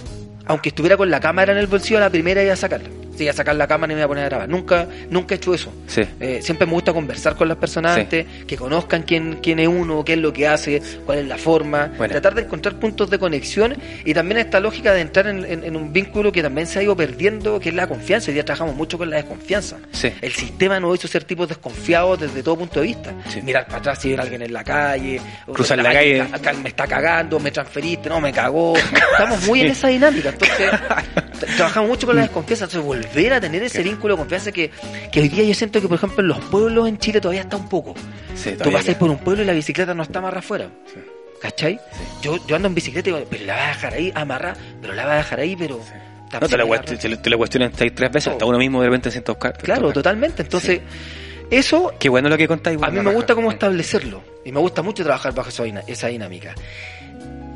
[0.47, 2.89] aunque estuviera con la cámara en el bolsillo, a la primera iba a sacarla.
[3.25, 4.49] Iba a sacar la cámara y me iba a poner a grabar.
[4.49, 5.73] Nunca, nunca he hecho eso.
[5.87, 6.03] Sí.
[6.21, 8.01] Eh, siempre me gusta conversar con las personas Sí.
[8.03, 11.37] antes, que conozcan quién, quién es uno, qué es lo que hace, cuál es la
[11.39, 12.13] forma, Bueno.
[12.13, 15.77] tratar de encontrar puntos de conexión y también esta lógica de entrar en, en- en
[15.77, 18.29] un vínculo que también se ha ido perdiendo, que es la confianza.
[18.29, 19.77] Hoy día trabajamos mucho con la desconfianza.
[19.93, 20.13] Sí.
[20.21, 23.13] El sistema nos hizo ser tipos desconfiados desde todo punto de vista.
[23.43, 25.21] Mirar para atrás si ver a alguien en la calle,
[25.53, 26.27] Cruzar la calle.
[26.31, 28.75] ca- ca- me está cagando, me transferiste, no me cagó.
[28.77, 30.29] Estamos muy en esa dinámica.
[30.31, 30.71] Entonces,
[31.57, 32.65] trabajamos mucho con la desconfianza.
[32.65, 34.71] Entonces, volver a tener ese vínculo de confianza que,
[35.13, 37.57] que hoy día yo siento que, por ejemplo, en los pueblos en Chile todavía está
[37.57, 37.95] un poco.
[38.35, 40.69] Sí, Tú pasas por un pueblo y la bicicleta no está amarrada afuera.
[40.87, 41.01] Sí.
[41.41, 41.79] ¿Cachai?
[42.23, 44.95] Yo, yo ando en bicicleta y digo, pero la vas a dejar ahí amarrada, pero
[44.95, 45.79] la vas a dejar ahí, pero.
[46.33, 48.33] No te la, te, la cuestionan tres veces, Todo.
[48.35, 49.57] hasta uno mismo de repente se siente a buscar.
[49.57, 50.43] Claro, totalmente.
[50.43, 50.81] Entonces,
[51.51, 52.79] eso Qué bueno lo que contáis.
[52.83, 56.55] a mí me gusta cómo establecerlo y me gusta mucho trabajar bajo esa, esa dinámica.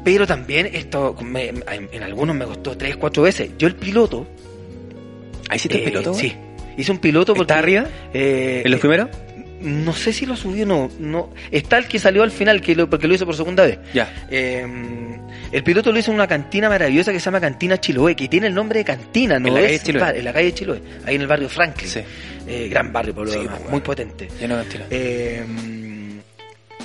[0.05, 1.53] Pero también esto me-
[1.93, 3.51] en algunos me costó tres, cuatro veces.
[3.59, 4.27] Yo el piloto,
[5.49, 6.15] ¿Ahí hiciste el eh, piloto?
[6.15, 6.35] sí,
[6.77, 7.85] hice un piloto porque ¿Está arriba?
[8.13, 9.09] eh, ¿En los primeros?
[9.61, 11.31] no sé si lo subió o no, no.
[11.53, 13.79] Está el que salió al final que lo, porque lo hizo por segunda vez.
[13.95, 14.13] Ya.
[14.29, 14.67] Eh,
[15.53, 18.49] el piloto lo hizo en una cantina maravillosa que se llama Cantina Chiloé, que tiene
[18.49, 19.47] el nombre de cantina, ¿no?
[19.49, 20.19] En la calle es Chiloé.
[20.19, 21.89] en la calle Chiloé, ahí en el barrio Franklin.
[21.89, 22.01] Sí.
[22.49, 24.29] Eh, gran barrio, por lo Sí, demás, muy potente.
[24.41, 24.85] Ya no mentira.
[24.91, 25.45] Eh,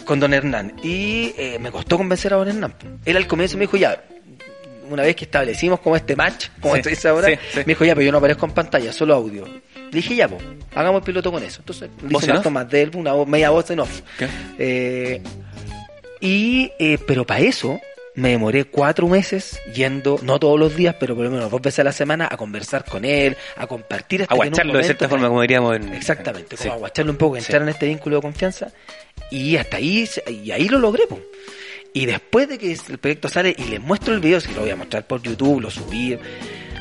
[0.06, 0.74] con don Hernán.
[0.84, 2.74] Y eh, me costó convencer a don Hernán.
[3.06, 4.04] Él al comienzo me dijo, ya,
[4.90, 7.58] una vez que establecimos como este match, como Sí, esto dice ahora, sí, sí.
[7.60, 9.46] me dijo, ya, pero yo no aparezco en pantalla, solo audio.
[9.46, 10.42] Le dije, ya, pues,
[10.76, 11.60] hagamos el piloto con eso.
[11.62, 14.02] Entonces, le ¿Voz hice unas tomas de él, una voz- media voz en off.
[14.18, 14.28] ¿Qué?
[14.60, 15.22] Eh,
[16.20, 17.80] y, eh, pero para eso
[18.16, 21.80] me demoré cuatro meses yendo, no todos los días, pero por lo menos dos veces
[21.80, 25.42] a la semana, a conversar con él, a compartir hasta Aguacharlo de cierta forma, como
[25.42, 25.94] diríamos en...
[25.94, 28.72] Exactamente, como aguacharlo un poco, entrar en este vínculo de confianza.
[29.30, 31.06] Y hasta ahí, se- y ahí lo logré.
[31.08, 31.20] po.
[31.98, 34.70] Y después de que el proyecto sale y les muestro el video, si lo voy
[34.70, 36.16] a mostrar por YouTube, lo subí,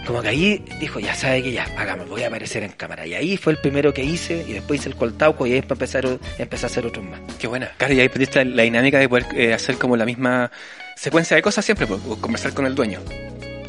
[0.06, 3.06] como que ahí dijo, ya sabe que ya, hagamos, voy a aparecer en cámara.
[3.06, 5.80] Y ahí fue el primero que hice, y después hice el coltauco, y ahí después
[6.38, 7.18] empecé a, hacer otros más.
[7.38, 7.72] Qué buena.
[7.78, 10.50] Claro, y ahí aprendiste la, dinámica de poder eh, hacer como la misma
[10.96, 13.00] secuencia de cosas siempre, pues, conversar con el dueño.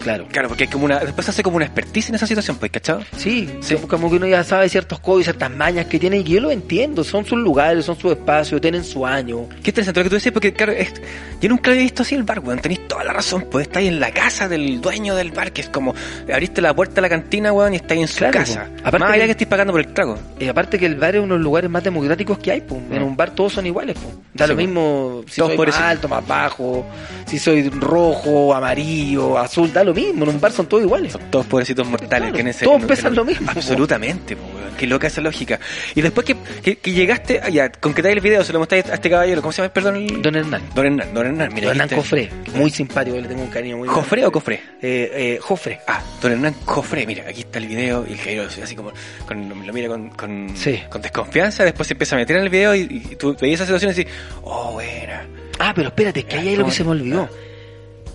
[0.08, 0.28] Claro.
[0.32, 2.72] Claro, porque hay como una, después se hace como una expertise en esa situación, pues,
[2.72, 3.02] ¿cachado?
[3.18, 3.76] Sí, Sí.
[3.88, 7.04] como- que uno ya sabe ciertos códigos, ciertas mañas que tiene, y yo lo entiendo,
[7.04, 9.48] son sus lugares, son sus espacios, tienen su año.
[9.64, 10.94] Qué interesante lo que tú decís, porque claro, es-
[11.42, 12.60] yo nunca había visto así el bar, weón.
[12.60, 15.70] Tenéis toda la razón, pues estáis en la casa del dueño del bar, que es
[15.70, 15.94] como
[16.32, 18.64] abriste la puerta de la cantina, weón, y estáis en su Claro, casa.
[18.66, 18.80] po.
[18.88, 20.18] Aparte Más allá que- que estéis pagando por el trago.
[20.40, 22.82] Y aparte que el bar es uno de los lugares más democráticos que hay, pues.
[22.92, 24.16] En un bar todos son iguales, pues.
[24.34, 24.68] Da Sí, lo pues.
[24.68, 26.86] mismo si soy más alto, más bajo,
[27.26, 30.24] si soy rojo, amarillo, azul, da lo mismo.
[30.24, 31.12] En un bar son todos iguales.
[31.14, 32.10] Son todos pobrecitos mortales.
[32.20, 33.50] Claro, que en ese, todos en- pesan en- lo mismo.
[33.50, 34.44] Absolutamente, po.
[34.78, 35.60] Qué loca esa lógica.
[35.96, 38.94] Y después que, que, que llegaste, ah, ya, concretáis el video, se lo mostráis a
[38.94, 39.74] este caballero, ¿cómo se llama?
[39.74, 39.96] Perdón.
[39.96, 40.62] el- Don Hernán.
[40.76, 41.68] Don Hernán, Don Hernán, mira.
[41.70, 41.98] Don Hernán.
[41.98, 44.56] Cofré, muy simpático, le tengo un cariño muy ¿Jofre o Cofré?
[44.80, 45.80] Eh, eh, Jofre.
[45.88, 48.92] Ah, Don Hernán Cofré, mira, aquí está el video y el caballero así como
[49.28, 50.80] con, lo mira con, con, Sí.
[50.90, 52.82] con desconfianza, después se empieza a meter en el video y,
[53.12, 55.26] y tú veías esa situación y decís, oh, buena.
[55.58, 57.28] Ah, pero espérate, que ahí hay lo que se me olvidó.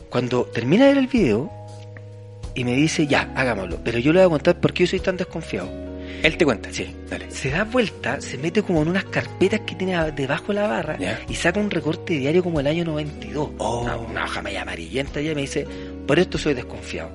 [0.09, 1.51] Cuando termina de ver el video
[2.55, 5.01] y me dice, ya, hagámoslo, pero yo le voy a contar por qué yo soy
[5.01, 5.71] tan desconfiado.
[6.23, 6.73] Él te cuenta.
[6.73, 6.95] Sí.
[7.11, 7.31] Dale.
[7.31, 10.97] Se da vuelta, se mete como en unas carpetas que tiene debajo de la barra
[11.29, 13.51] y saca un recorte diario como el año 92.
[13.59, 13.83] Oh.
[13.83, 15.67] Una, una hoja media amarillenta y me dice,
[16.07, 17.11] por esto soy desconfiado.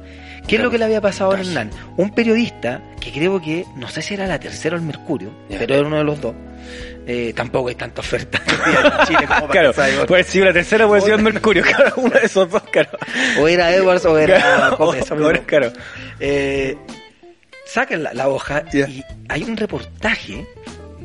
[0.47, 1.39] ¿Qué es lo que le había pasado a.
[1.39, 1.71] Hernán?
[1.97, 5.75] Un periodista que creo que, no sé si era la tercera o el Mercurio, pero
[5.75, 6.35] era uno de los dos.
[7.09, 11.01] Eh, tampoco hay tanta oferta en Chile como para Claro, puede ser la tercera, puede
[11.01, 12.89] ser Mercurio, claro, uno de esos dos, claro.
[13.39, 14.77] O era Edwards o era Claro,
[15.15, 15.71] Gómez, claro.
[16.19, 16.77] Eh,
[17.65, 20.45] sacan la, la hoja y hay un reportaje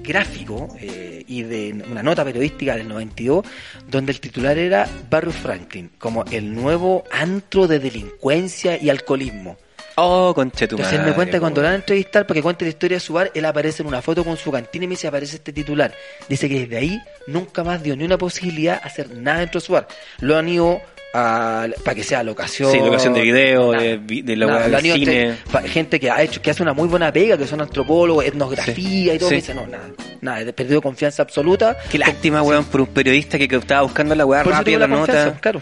[0.03, 3.47] gráfico eh, y de una nota periodística del 92
[3.89, 9.57] donde el titular era Barrio Franklin como el nuevo antro de delincuencia y alcoholismo.
[9.97, 10.85] Oh, conchetumare.
[10.85, 12.97] Entonces él me cuenta que cuando lo van a entrevistar para que cuente la historia
[12.97, 15.37] de su bar, él aparece en una foto con su cantina y me dice aparece
[15.37, 15.93] este titular.
[16.29, 19.67] Dice que desde ahí nunca más dio ni una posibilidad a hacer nada dentro de
[19.67, 19.87] su bar.
[20.21, 20.81] Lo han ido
[21.15, 22.73] a, para que sea locación.
[22.73, 23.85] Sí, locación de video, nada.
[23.85, 25.29] de, la Nada, del cine.
[25.53, 29.13] entre- gente que ha hecho, que hace una muy buena pega, que son antropólogos, etnografía
[29.15, 29.35] y todo, Sí.
[29.35, 29.91] me dice, no, nada,
[30.23, 31.77] nada, he perdido confianza absoluta.
[31.91, 35.39] Qué lástima, weón, por un periodista que, que estaba buscando la weá rápida, la, nota.
[35.39, 35.61] claro.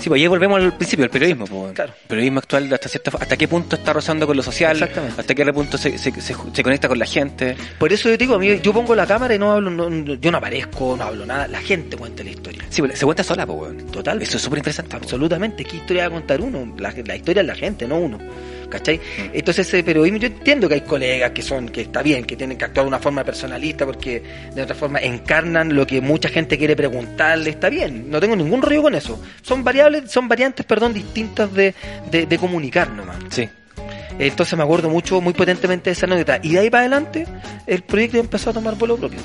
[0.00, 1.44] Sí, pues ahí volvemos al principio, el periodismo.
[1.46, 1.72] pues.
[1.74, 1.92] Claro.
[2.02, 4.82] El periodismo actual, hasta cierta, hasta qué punto está rozando con lo social,
[5.16, 7.56] hasta qué punto se, se, se, se conecta con la gente.
[7.78, 10.30] Por eso yo digo, a mí, yo pongo la cámara y no hablo, no- yo
[10.30, 12.64] no aparezco, no hablo nada, la gente cuenta la historia.
[12.70, 13.86] Sí, pues, se cuenta sola, pues.
[13.92, 14.20] Total.
[14.22, 14.90] Eso es súper interesante.
[14.92, 15.02] pues.
[15.04, 16.74] Absolutamente, ¿qué historia va a contar uno?
[16.78, 18.18] La, la historia es la gente, no uno.
[18.70, 19.00] ¿Cachai?
[19.32, 22.56] Entonces ese periodismo, yo entiendo que hay colegas que son, que está bien, que tienen
[22.56, 24.22] que actuar de una forma personalista porque
[24.54, 28.62] de otra forma encarnan lo que mucha gente quiere preguntarle, está bien, no tengo ningún
[28.62, 29.20] rollo con eso.
[29.42, 31.74] Son variables, son variantes, perdón, distintas de,
[32.10, 33.18] de, de comunicar nomás.
[33.30, 33.48] Sí.
[34.18, 36.38] Entonces me acuerdo mucho, muy potentemente de esa anécdota.
[36.42, 37.26] Y de ahí para adelante,
[37.66, 39.18] el proyecto empezó a tomar vuelo propio.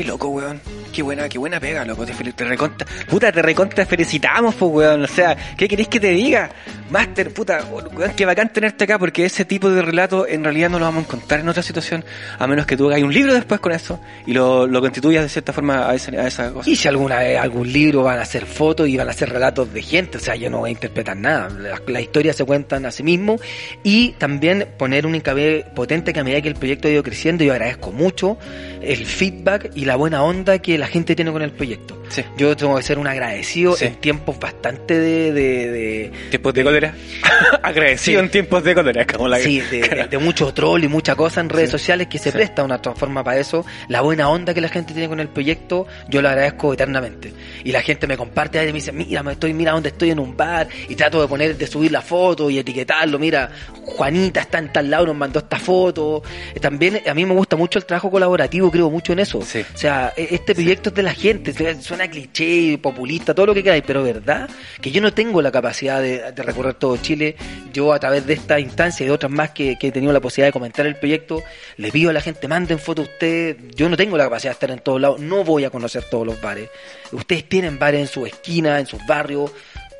[0.00, 0.58] Qué loco, weón.
[0.94, 2.06] Qué buena, qué buena pega, loco.
[2.06, 5.04] Te, te recontra, puta, te recontra felicitamos, pues, weón.
[5.04, 6.48] O sea, ¿qué queréis que te diga?
[6.90, 10.78] Master, puta, weón, qué bacán tenerte acá porque ese tipo de relato en realidad no
[10.78, 12.04] lo vamos a encontrar en otra situación,
[12.38, 15.28] a menos que tú hagas un libro después con eso y lo, lo constituyas de
[15.28, 16.68] cierta forma a esa, a esa cosa.
[16.68, 19.72] Y si alguna vez algún libro van a hacer fotos y van a hacer relatos
[19.72, 21.48] de gente, o sea, yo no voy a interpretar nada.
[21.50, 23.36] Las la historias se cuentan a sí mismo
[23.84, 27.44] y también poner un hincapié potente que a medida que el proyecto ha ido creciendo,
[27.44, 28.38] yo agradezco mucho
[28.82, 31.99] el feedback y la buena onda que la gente tiene con el proyecto.
[32.10, 32.22] Sí.
[32.36, 33.86] Yo tengo que ser un agradecido Sí.
[33.86, 36.94] en tiempos bastante de, de, de- Tiempos de cólera.
[37.62, 38.24] Agradecido Sí.
[38.24, 41.70] en tiempos de cólera, como la Sí, de, mucho troll y mucha cosa en redes
[41.70, 43.64] sociales que se presta una forma para eso.
[43.88, 47.32] La buena onda que la gente tiene con el proyecto, yo lo agradezco eternamente.
[47.64, 50.18] Y la gente me comparte y me dice, mira, me estoy, mira dónde estoy en
[50.18, 53.18] un bar y trato de poner, de subir la foto y etiquetarlo.
[53.18, 53.50] Mira,
[53.84, 56.22] Juanita está en tal lado, nos mandó esta foto.
[56.60, 59.38] También a mí me gusta mucho el trabajo colaborativo, creo mucho en eso.
[59.38, 63.62] O sea, e- este proyecto es de la gente, suena cliché, populista, todo lo que
[63.62, 64.48] queráis, pero verdad
[64.80, 67.36] que yo no tengo la capacidad de, recorrer todo Chile.
[67.72, 70.48] Yo a través de esta instancia y de otras más que, he tenido la posibilidad
[70.48, 71.42] de comentar el proyecto,
[71.76, 73.56] le pido a la gente, manden fotos ustedes.
[73.74, 76.26] Yo no tengo la capacidad de estar en todos lados, no voy a conocer todos
[76.26, 76.70] los bares.
[77.12, 79.50] Ustedes tienen bares en su esquina, en sus barrios.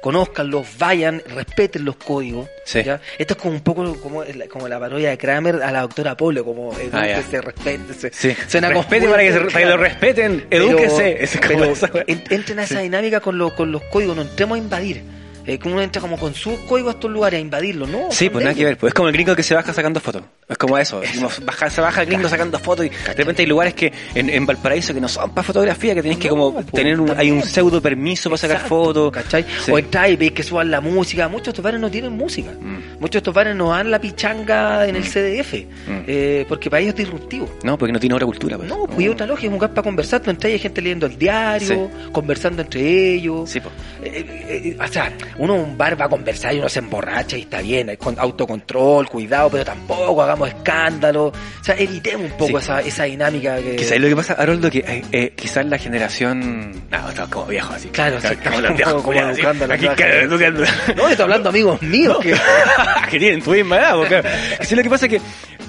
[0.01, 2.49] Conózcanlos, vayan, respeten los códigos.
[2.65, 2.83] Sí.
[2.83, 3.01] ¿ya?
[3.19, 6.45] Esto es como un poco como, como la parodia de Kramer a la doctora Polo,
[6.45, 8.11] como Ah, edúquese, respétese.
[8.13, 8.37] Sí.
[8.49, 9.53] Suena como Respete muy para que, se- cercano.
[9.53, 11.23] para que lo respeten, Pero- edúquese.
[11.23, 14.57] Es como pero en- entren a esa dinámica con, los con los códigos, no entremos
[14.57, 15.03] a invadir.
[15.51, 18.09] Eh, como uno entra como con sus códigos a estos lugares a invadirlos, ¿no?
[18.11, 18.77] Sí, pues nada que ver.
[18.77, 20.23] Pues es como el gringo que se baja sacando fotos.
[20.49, 21.01] Es como eso.
[21.17, 24.31] Como baja- se baja el gringo sacando fotos y de repente hay lugares que en,
[24.31, 27.11] en Valparaíso que no son para fotografía, que tienes que No, como pues, tener un,
[27.19, 29.11] hay un pseudo permiso para sacar fotos.
[29.13, 29.45] ¿cachai?
[29.65, 29.71] Sí.
[29.73, 31.29] O entrar y veis que suban la música.
[31.29, 32.51] Muchos de estos bares no tienen música.
[32.53, 32.99] Mm.
[33.01, 35.55] Muchos de estos bares no dan la pichanga en el CDF.
[35.55, 36.03] Mm.
[36.07, 37.49] eh, porque para ellos es disruptivo.
[37.65, 38.57] No, porque no tiene otra cultura.
[38.57, 38.69] Pues.
[38.69, 40.21] No, pues hay otra lógica, es un lugar para conversar.
[40.21, 43.51] Tú entras y hay gente leyendo el diario, conversando entre ellos.
[43.51, 43.73] Sí, pues.
[44.03, 47.43] Eh, o sea, uno en un bar va a conversar y uno se emborracha y
[47.43, 51.29] está bien, hay con autocontrol, cuidado, pero tampoco hagamos escándalo.
[51.29, 52.65] O sea, evitemos un poco Sí.
[52.65, 53.77] esa, esa dinámica que.
[53.77, 56.73] Quizás lo que pasa, Haroldo, que eh, eh, quizás la generación...
[56.91, 57.89] No, estamos como viejos así.
[57.89, 59.03] Claro, sí, como los viejos.
[59.03, 60.29] como educando Aquí, claro.
[60.29, 62.35] No, estoy hablando amigos míos que.
[63.11, 63.95] que tienen tu misma edad.
[63.97, 64.23] Porque,
[64.61, 65.21] sí, lo que pasa es que,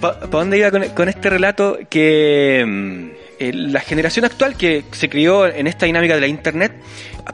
[0.02, 1.80] ¿para dónde iba con, con este relato?
[1.90, 6.74] Que mm, eh, la generación actual que se crió en esta dinámica de la Internet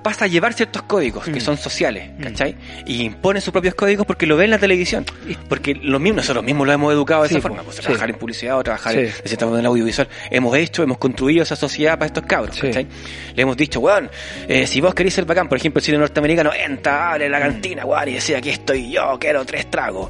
[0.04, 1.42] pasa a llevar ciertos códigos que Mm.
[1.42, 2.56] son sociales, ¿cachai?
[2.86, 5.06] Y imponen sus propios códigos porque lo ven en la televisión.
[5.50, 7.64] Porque lo mismo, nosotros mismos lo hemos educado de Sí, esa forma.
[7.64, 7.82] Pues, sí.
[7.82, 9.00] trabajar en publicidad o trabajar Sí.
[9.00, 10.08] en, de cierta en audiovisual.
[10.32, 12.58] Hemos hecho, hemos construido esa sociedad para estos cabros.
[12.60, 12.88] ¿cachai?
[13.36, 14.10] Le hemos dicho, weón,
[14.48, 17.86] eh, si vos queréis ser bacán, por ejemplo, el cine norteamericano, entra, abre la cantina,
[17.86, 20.10] weón, y decía, aquí estoy yo, quiero tres tragos.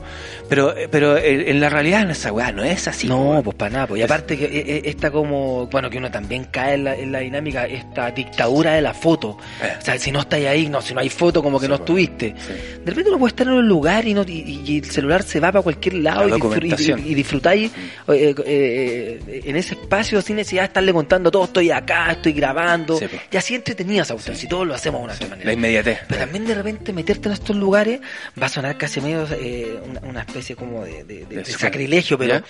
[0.50, 3.08] Pero, eh, pero eh, en la realidad en esa weá no es así.
[3.08, 3.44] No, weón.
[3.44, 3.88] pues para nada.
[3.88, 4.00] Pues.
[4.00, 7.20] Y aparte que eh, esta como, bueno, que uno también cae en la, en la
[7.20, 9.38] dinámica, esta dictadura de la foto.
[9.80, 11.76] O sea, si no estáis ahí, no, si no hay foto, como que Sí, no
[11.76, 12.34] estuviste.
[12.38, 12.54] Sí.
[12.84, 15.40] De repente uno puede estar en un lugar y, no, y, y el celular se
[15.40, 17.72] va para cualquier lado La y, y- disfrutáis
[18.08, 22.34] eh, eh, eh, en ese espacio sin necesidad de estarle contando todo, estoy acá, estoy
[22.34, 22.98] grabando.
[22.98, 23.22] Sí, pues.
[23.32, 25.46] Y así entretenías a usted, si todos lo hacemos de una otra manera.
[25.48, 26.00] La inmediatez.
[26.08, 28.00] Pero también de repente meterte en estos lugares
[28.42, 31.46] va a sonar casi medio eh, una, una especie como de, de- de- de De-
[31.46, 32.44] sacrilegio, pero ¿Ya?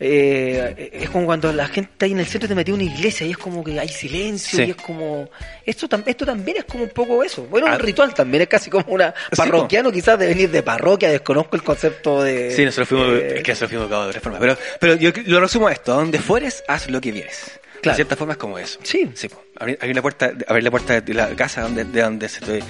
[0.00, 2.84] Eh, es como cuando la gente está ahí en el centro y te metió una
[2.84, 4.64] iglesia y es como que hay silencio Sí.
[4.66, 5.28] y es como...
[5.64, 7.44] Esto, esto también es como un poco eso.
[7.46, 7.74] Bueno, Ah.
[7.74, 11.56] un ritual también, es casi como una Sí, parroquiano quizás de venir de parroquia, desconozco
[11.56, 12.50] el concepto de...
[12.52, 14.38] Sí, nosotros fuimos, eh, es que nosotros fuimos de otra forma.
[14.38, 17.58] Pero, pero yo lo resumo a esto, donde fueres, haz lo que vieres.
[17.74, 17.94] De Claro.
[17.96, 18.80] cierta forma es como eso.
[18.82, 19.08] Sí.
[19.14, 19.40] Sí, po.
[19.58, 22.62] Abrir, abrir la puerta, abrir la puerta de la casa donde, de donde se te-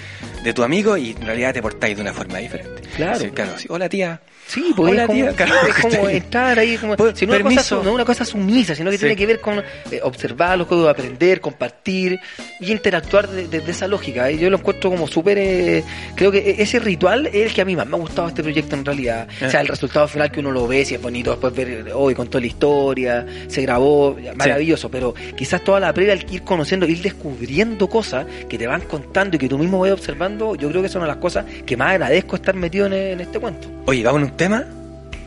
[0.42, 2.82] de tu amigo y en realidad te portáis de una forma diferente.
[2.96, 3.18] Claro.
[3.18, 3.52] Sí, claro.
[3.58, 3.66] sí.
[3.70, 4.20] Hola, tía.
[4.46, 5.32] Sí, porque Hola, es como, tía.
[5.36, 8.90] Claro, es como estar ahí, como, Pues, si no, una cosa, no una sumisa, sino
[8.90, 9.00] que Sí.
[9.00, 12.18] tiene que ver con eh, observar los códigos, aprender, compartir
[12.60, 14.30] y interactuar desde de, esa lógica.
[14.30, 17.64] Y yo lo encuentro como súper, eh, creo que ese ritual es el que a
[17.66, 19.28] mí más me ha gustado este proyecto en realidad.
[19.40, 19.46] Eh.
[19.46, 22.14] O sea, el resultado final que uno lo ve, si es bonito, después ver hoy
[22.14, 26.77] con toda la historia, se grabó, maravilloso, pero quizás toda la previa, al ir conociendo,
[26.86, 30.82] ir descubriendo cosas que te van contando y que tú mismo vas observando, yo creo
[30.82, 33.68] que de las cosas que más agradezco estar metido en, en este cuento.
[33.86, 34.64] Oye, vamos en un tema.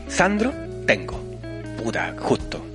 [0.08, 0.52] Sandro,
[0.86, 1.20] tengo.
[1.82, 2.71] Puta, justo.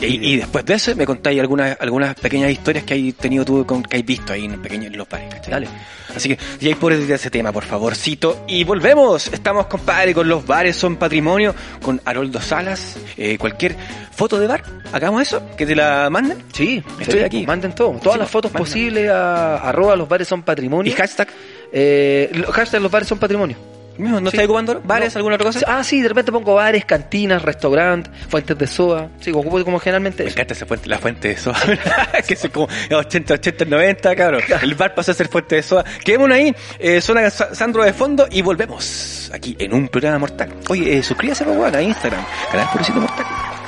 [0.00, 3.66] Y, y después de eso me contáis algunas, algunas pequeñas historias que hay tenido tú,
[3.66, 5.50] con, que hay visto ahí en, pequeños, en los bares, ¿cachai?
[5.50, 5.68] Dale.
[6.14, 8.44] Así que, y ahí por ese tema, por favorcito.
[8.48, 9.26] Y volvemos.
[9.32, 12.96] Estamos, compadre, con los bares son patrimonio, con Haroldo Salas.
[13.16, 13.76] Eh, cualquier
[14.12, 16.44] foto de bar, hagamos eso, que te la manden.
[16.52, 17.46] Sí, Estoy sí, aquí.
[17.46, 17.90] Manden todo.
[17.98, 18.66] Todas Sí, las fotos manden.
[18.66, 20.90] posibles a arroba los bares son patrimonio.
[20.92, 21.28] Y hashtag,
[21.72, 23.56] Eh, hashtag los bares son patrimonio.
[23.98, 24.36] Mismo, ¿no Sí.
[24.36, 25.18] estáis ocupando bares, No.
[25.18, 25.60] alguna otra cosa?
[25.66, 29.08] Ah, sí, de repente pongo bares, cantinas, restaurantes, fuentes de soda.
[29.20, 30.36] Sí, ocupo como generalmente Me eso.
[30.38, 31.58] encanta esa fuente, la fuente de soda.
[32.26, 34.42] que es como 80, 80, 90, cabrón.
[34.62, 35.84] El bar pasó a ser fuente de soda.
[36.04, 40.54] Quedémonos ahí, eh, suena Sa- Sandro de fondo y volvemos aquí en un programa mortal.
[40.68, 43.26] Oye, eh, suscríbase, a Instagram, canal Purecito Mortal.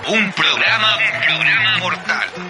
[0.08, 2.49] Un programa, un programa mortal.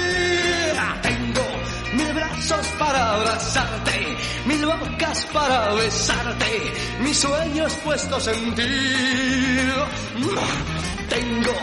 [2.11, 8.63] Mil brazos para abrazarte, mil bocas para besarte, mis sueños puestos en ti.
[11.07, 11.53] Tengo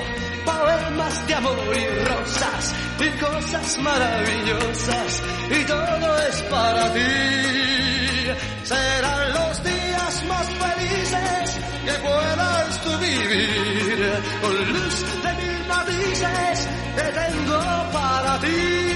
[0.46, 8.64] poemas de amor y rosas y cosas maravillosas y todo es para ti.
[8.64, 17.02] Serán los días más felices que puedas tú vivir con luz de mil matices que
[17.02, 18.87] tengo para ti.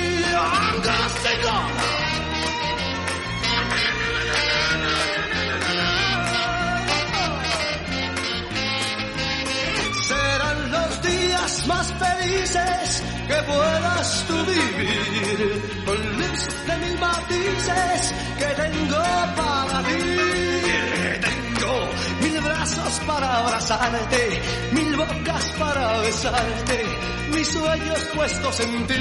[11.67, 19.03] Más felices que puedas tú vivir con luz de mil matices que tengo
[19.37, 20.01] para ti.
[21.21, 21.89] Tengo
[22.21, 24.43] mil brazos para abrazarte,
[24.73, 26.85] mil bocas para besarte,
[27.33, 28.95] mis sueños puestos en ti.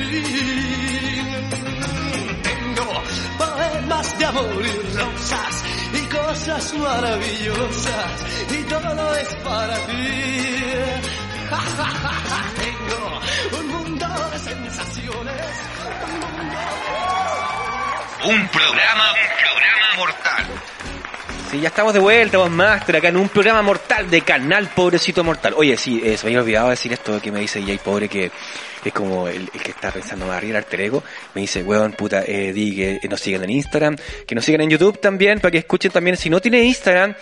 [2.43, 3.03] Tengo
[3.37, 5.63] poemas de amor y rosas
[5.93, 10.07] y cosas maravillosas y todo es para ti.
[12.61, 13.19] Tengo
[13.59, 15.45] un mundo de sensaciones.
[15.83, 16.57] un mundo
[18.23, 20.45] Un programa, un programa mortal.
[21.51, 25.21] Sí, ya estamos de vuelta, vos Master, acá en un programa mortal de Canal Pobrecito
[25.21, 25.53] Mortal.
[25.57, 28.31] Oye, sí, eh, se me había olvidado decir esto que me dice Jay Pobre, que
[28.85, 31.03] es como el, el que está pensando en abrir alter ego.
[31.35, 34.69] Me dice, weón, puta, eh, di que nos sigan en Instagram, que nos sigan en
[34.69, 36.15] YouTube también, para que escuchen también.
[36.15, 37.15] Si no tiene Instagram,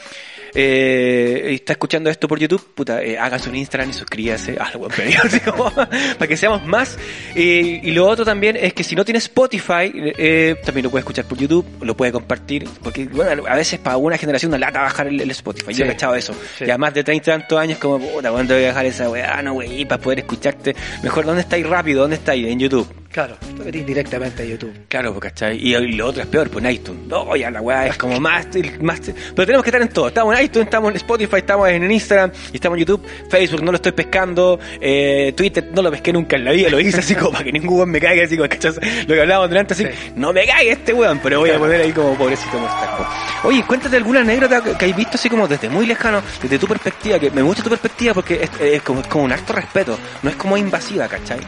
[0.55, 4.57] eh, y está escuchando esto por YouTube, puta, eh, hágase un Instagram y suscríbase.
[4.95, 6.97] Pedido, así como, para que seamos más.
[7.35, 11.01] Eh, y lo otro también es que si no tiene Spotify, eh, también lo puede
[11.01, 14.81] escuchar por YouTube, lo puede compartir, porque bueno, a veces para una generación una lata
[14.81, 15.73] bajar el, el Spotify.
[15.73, 15.93] Yo he Sí.
[15.93, 16.33] cachado eso.
[16.57, 16.65] Sí.
[16.65, 19.09] Y a más de 30 y tantos años, como, puta, ¿cuándo voy a dejar esa
[19.09, 19.41] weá?
[19.41, 20.75] No, wey, para poder escucharte.
[21.03, 22.01] Mejor, ¿dónde estáis rápido?
[22.01, 22.47] ¿Dónde estáis?
[22.47, 22.87] En YouTube.
[23.11, 24.71] Claro, tú venís directamente a YouTube.
[24.87, 25.57] Claro, pues, ¿cachai?
[25.57, 27.07] Y, y lo otro es peor, pues en iTunes.
[27.07, 28.45] No, ya la weá es como más,
[28.81, 28.99] más...
[29.01, 30.09] Pero tenemos que estar en todo.
[30.09, 33.03] Estamos en iTunes, estamos en Spotify, estamos en Instagram, y estamos en YouTube.
[33.31, 34.59] Facebook no lo estoy pescando.
[34.79, 36.69] Eh, Twitter no lo pesqué nunca en la vida.
[36.69, 38.73] Lo hice así como para que ningún weón me caiga, así como, ¿cachai?
[39.07, 40.11] Lo que hablábamos delante, así, Sí.
[40.15, 42.89] no me caiga este weón, pero voy a poner ahí como pobrecito mortal.
[42.95, 43.47] po.
[43.47, 46.67] Oye, cuéntate alguna anécdota que, que hayas visto así como desde muy lejano, desde tu
[46.67, 49.97] perspectiva, que me gusta tu perspectiva porque es, es como, es como un harto respeto,
[50.21, 51.39] no es como invasiva, ¿cachai?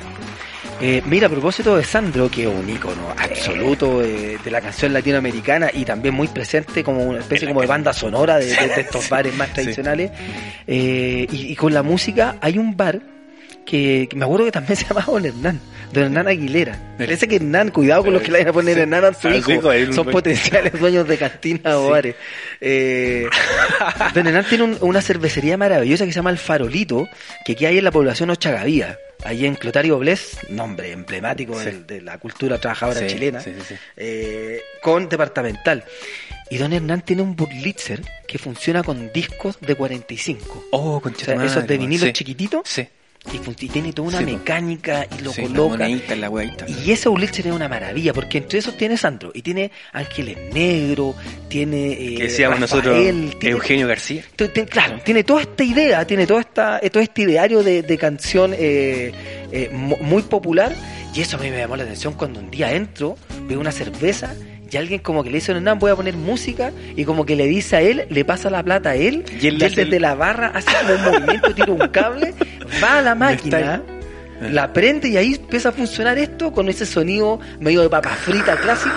[0.82, 4.92] Eh, mira, a propósito de Sandro, que es un ícono absoluto eh, de la canción
[4.94, 8.82] latinoamericana y también muy presente como una especie como de banda sonora de, de- de
[8.82, 10.12] estos bares más tradicionales.
[10.66, 13.00] Eh, y, y con la música hay un bar
[13.66, 15.60] que, que me acuerdo que también se llamaba Don Hernán,
[15.94, 16.78] Don Hernán Aguilera.
[16.98, 19.52] Parece que Hernán, cuidado con los que le vayan a poner Hernán a su hijo,
[19.94, 22.16] son potenciales dueños de cantinas o bares.
[22.62, 23.28] Eh,
[24.14, 27.08] Don Hernán tiene un- una cervecería maravillosa que se llama El Farolito,
[27.46, 28.98] que queda ahí en la población Ochagavía.
[29.24, 31.84] allí en Clotario Bles, nombre emblemático Sí.
[31.88, 33.52] de, la cultura trabajadora Sí, chilena, sí,
[33.98, 35.84] eh, con departamental.
[36.50, 40.66] Y don Hernán tiene un Burlitzer que funciona con discos de 45.
[40.72, 41.80] Oh, O concha sea, esos de weón.
[41.90, 42.14] vinilo Sí.
[42.14, 42.88] chiquititos Sí.
[43.34, 45.70] Y, tiene toda una Sí, mecánica y lo Sí, la coloca.
[45.78, 46.66] monedita, la weadita.
[46.68, 51.16] Y ese Burlitzer es una maravilla, porque entre esos tiene Sandro, y tiene Ángeles Negro,
[51.48, 54.24] tiene eh, Que decíamos nosotros tiene- Eugenio García.
[54.70, 58.54] Claro, tiene toda esta idea, tiene toda esta, eh, todo este ideario de, de canción
[58.58, 59.12] eh,
[59.52, 60.74] eh, mu- muy popular,
[61.14, 63.18] y eso a mí me llamó la atención cuando un día entro,
[63.48, 64.34] veo una cerveza,
[64.72, 67.46] y alguien como que le dice, no, voy a poner música, y como que le
[67.48, 70.16] dice a él, le pasa la plata a él, Y él y desde el- la
[70.16, 72.34] barra hace como un movimiento, tira un cable,
[72.82, 73.82] va a la máquina,
[74.42, 78.56] la prende y ahí empieza a funcionar esto con ese sonido medio de papa frita
[78.58, 78.96] clásico.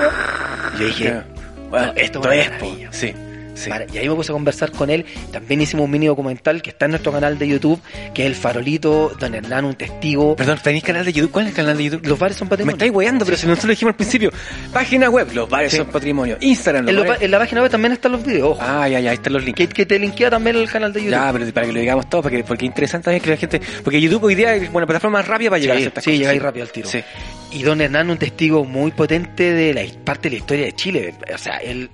[0.79, 1.21] Yo dije.
[1.69, 2.77] Bueno, no, esto esto es po.
[2.93, 3.13] Sí,
[3.55, 3.71] sí.
[3.93, 5.05] Y ahí me puse a conversar con él.
[5.33, 7.81] También hicimos un mini documental que está en nuestro canal de YouTube,
[8.13, 10.37] que es El Farolito, Don Hernán, un testigo.
[10.37, 11.31] Perdón, ¿tenéis canal de YouTube?
[11.33, 12.07] ¿Cuál es el canal de YouTube?
[12.07, 12.75] Los bares son Me patrimonio.
[12.77, 14.31] estáis weyando, pero si nosotros lo dijimos al principio.
[14.73, 15.79] Página web, los bares Sí.
[15.79, 16.37] son patrimonio.
[16.41, 18.61] Instagram, los En, los bares- ba- en la página web también están los videos, ojo,
[18.63, 19.57] Ah, ya, ya, ahí están los links.
[19.59, 21.13] que, que te linkea también el canal de YouTube.
[21.13, 23.61] Ya, pero para que lo digamos todo, porque, porque es interesante también que la gente.
[23.83, 26.11] Porque YouTube hoy día es una plataforma más rápida para llegar a Sí, ciertas sí,
[26.11, 26.19] cosas.
[26.21, 26.89] llegáis rápido al tiro.
[26.89, 27.01] Sí.
[27.53, 31.15] Y Don Hernán, un testigo muy potente de la parte de la historia de Chile.
[31.33, 31.89] O sea, él,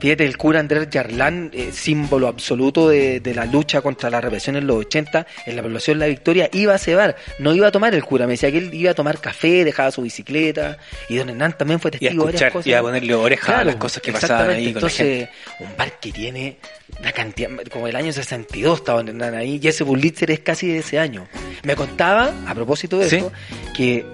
[0.00, 4.56] fíjate, el cura Andrés Yarlán, eh, símbolo absoluto de, de la lucha contra la represión
[4.56, 7.94] en los 80, en la población La Victoria, iba a cebar, no iba a tomar
[7.94, 8.26] el cura.
[8.26, 10.78] Me decía que él iba a tomar café, dejaba su bicicleta.
[11.08, 12.66] Y Don Hernán también fue testigo de varias cosas.
[12.66, 14.68] y a ponerle oreja a las cosas que pasaban ahí la gente.
[14.78, 15.28] Entonces,
[15.60, 16.56] un bar que tiene
[17.00, 20.68] una cantidad, como el año 62 estaba Don Hernán ahí, y ese Burlitzer es casi
[20.68, 21.26] de ese año.
[21.64, 23.16] Me contaba, a propósito de Sí.
[23.16, 23.32] eso,
[23.76, 24.04] que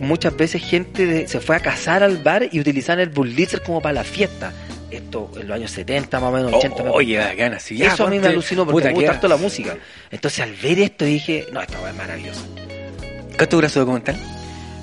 [0.00, 3.80] muchas veces gente de- se fue a casar al bar y utilizaban el Burlitzer como
[3.80, 4.52] para la fiesta.
[4.96, 6.82] Esto en los años 70, más o menos 80.
[6.82, 7.62] me Oh, oye, ganas.
[7.62, 9.76] Sí, ya, eso a mí me alucinó porque me gusta harto la música.
[10.10, 12.42] Entonces al ver esto dije, no, esta es maravillosa.
[13.36, 14.16] ¿Cuánto dura su documental?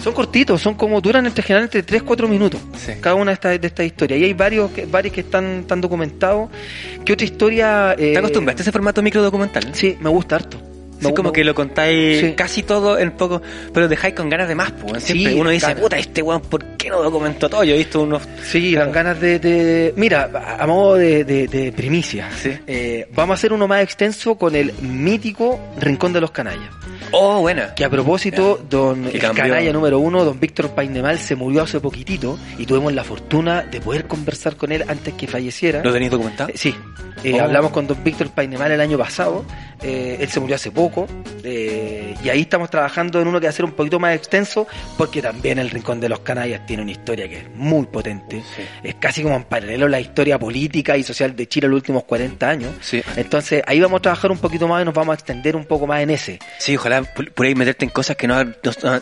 [0.04, 2.60] Son cortitos, son como duran entre generalmente 3-4 minutos.
[2.76, 2.94] Sí.
[3.00, 4.20] Cada una de estas de esta historias.
[4.20, 6.50] Y hay varios que, varios que están, están documentados.
[7.06, 7.94] ¿Qué otra historia?
[7.94, 9.70] eh, ¿Te acostumbraste a ese formato micro documental?
[9.74, 10.71] Sí, me gusta harto.
[11.10, 12.34] Sí, como que lo contáis Sí.
[12.34, 13.42] casi todo en poco,
[13.74, 15.04] pero dejáis con ganas de más, pues.
[15.04, 17.64] Siempre Sí, uno dice, puta, este weón, ¿por qué no documentó todo?
[17.64, 18.22] Yo he visto unos.
[18.44, 20.30] Sí, dan ganas de, de- Mira,
[20.60, 22.30] a modo de, de- de primicia,
[22.68, 26.70] eh, vamos a hacer uno más extenso con el mítico Rincón de los Canallas.
[27.24, 27.76] Oh, buena.
[27.76, 32.40] Que a propósito, don el canalla número uno, don Víctor Painemal, se murió hace poquitito
[32.58, 35.84] y tuvimos la fortuna de poder conversar con él antes que falleciera.
[35.84, 36.50] ¿Lo tenéis documentado?
[36.50, 36.74] Eh, Sí,
[37.24, 37.44] eh, Oh.
[37.44, 39.46] hablamos con don Víctor Painemal el año pasado,
[39.84, 41.06] eh, él se murió hace poco,
[41.44, 44.66] y ahí estamos trabajando en uno que va a ser un poquito más extenso,
[44.98, 48.64] porque también el Rincón de los Canallas tiene una historia que es muy potente, Sí.
[48.84, 51.78] es casi como en paralelo a la historia política y social de Chile en los
[51.82, 52.72] últimos 40 años.
[52.82, 53.04] Sí.
[53.16, 55.86] Entonces ahí vamos a trabajar un poquito más y nos vamos a extender un poco
[55.86, 56.40] más en ese.
[56.58, 57.04] Sí, ojalá
[57.34, 58.52] por ahí meterte en cosas que no, no,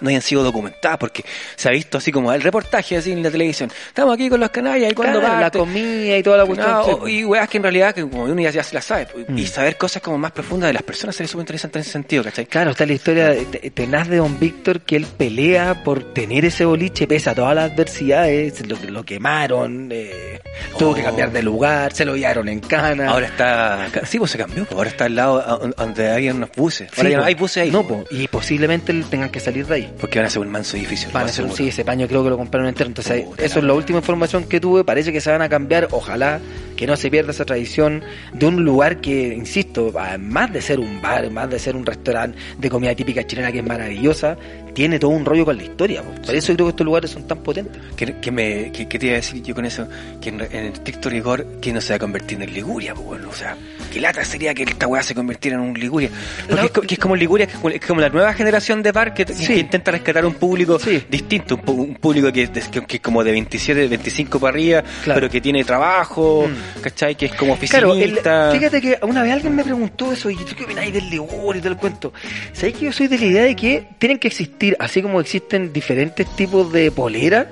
[0.01, 1.23] no hayan sido documentadas, porque
[1.55, 3.71] se ha visto así como el reportaje así en la televisión.
[3.87, 6.69] Estamos aquí con los canallas y cuando Claro, la comida y toda la cuestión.
[6.71, 9.37] No, y weas que en realidad, que como uno ya, ya se las sabe, Mm.
[9.37, 12.23] y saber cosas como más profundas de las personas sería súper interesante en ese sentido,
[12.23, 12.45] ¿cachai?
[12.45, 13.35] Claro, está la historia
[13.73, 17.71] tenaz de Don Víctor que él pelea por tener ese boliche pese a todas las
[17.71, 20.39] adversidades, lo, lo quemaron, eh,
[20.77, 20.95] tuvo Oh.
[20.95, 23.09] que cambiar de lugar, se lo llevaron en cana.
[23.09, 26.89] Ahora está, sí, pues se cambió, pues ahora está al lado donde había unos buses.
[26.97, 27.27] Ahora Sí, ya no po.
[27.27, 27.71] hay buses ahí.
[27.71, 29.93] No, po, po, y posiblemente tengan que salir de ahí.
[29.99, 31.09] Porque van a hacer un manso edificio.
[31.11, 32.87] Van a hacer un sí, ese paño creo que lo compraron entero.
[32.87, 34.83] Entonces, eso es la última información que tuve.
[34.83, 35.87] Parece que se van a cambiar.
[35.91, 36.39] Ojalá
[36.75, 41.01] que no se pierda esa tradición de un lugar que, insisto, además de ser un
[41.01, 44.37] bar, más de ser un restaurante de comida típica chilena que es maravillosa,
[44.73, 46.01] tiene todo un rollo con la historia.
[46.01, 46.11] po.
[46.21, 47.81] Por eso creo que estos lugares son tan potentes.
[47.95, 49.87] ¿Qué, qué me, qué, qué te iba a decir yo con eso?
[50.21, 53.33] Que en, en estricto rigor, que no se va a convertir en Liguria, bueno, o
[53.33, 53.57] sea,
[53.89, 56.09] qué lata sería que esta weá se convirtiera en un Liguria.
[56.47, 59.25] Porque La- es, que es como Liguria, es como, la nueva generación de bar que,
[59.55, 61.03] intenta rescatar un público Sí.
[61.09, 65.19] distinto, un, público que, que, es como de 27, 25 para arriba, Claro.
[65.19, 66.81] pero que tiene trabajo, Mm.
[66.81, 67.15] ¿cachai?
[67.15, 68.51] Que es como Claro, el- oficinista.
[68.51, 71.61] fíjate que una vez alguien me preguntó eso y ¿tú qué opináis del Liguria y
[71.61, 72.13] todo el cuento?
[72.53, 75.73] ¿Sabéis que yo soy de la idea de que tienen que existir, así como existen
[75.73, 77.47] diferentes tipos de polera,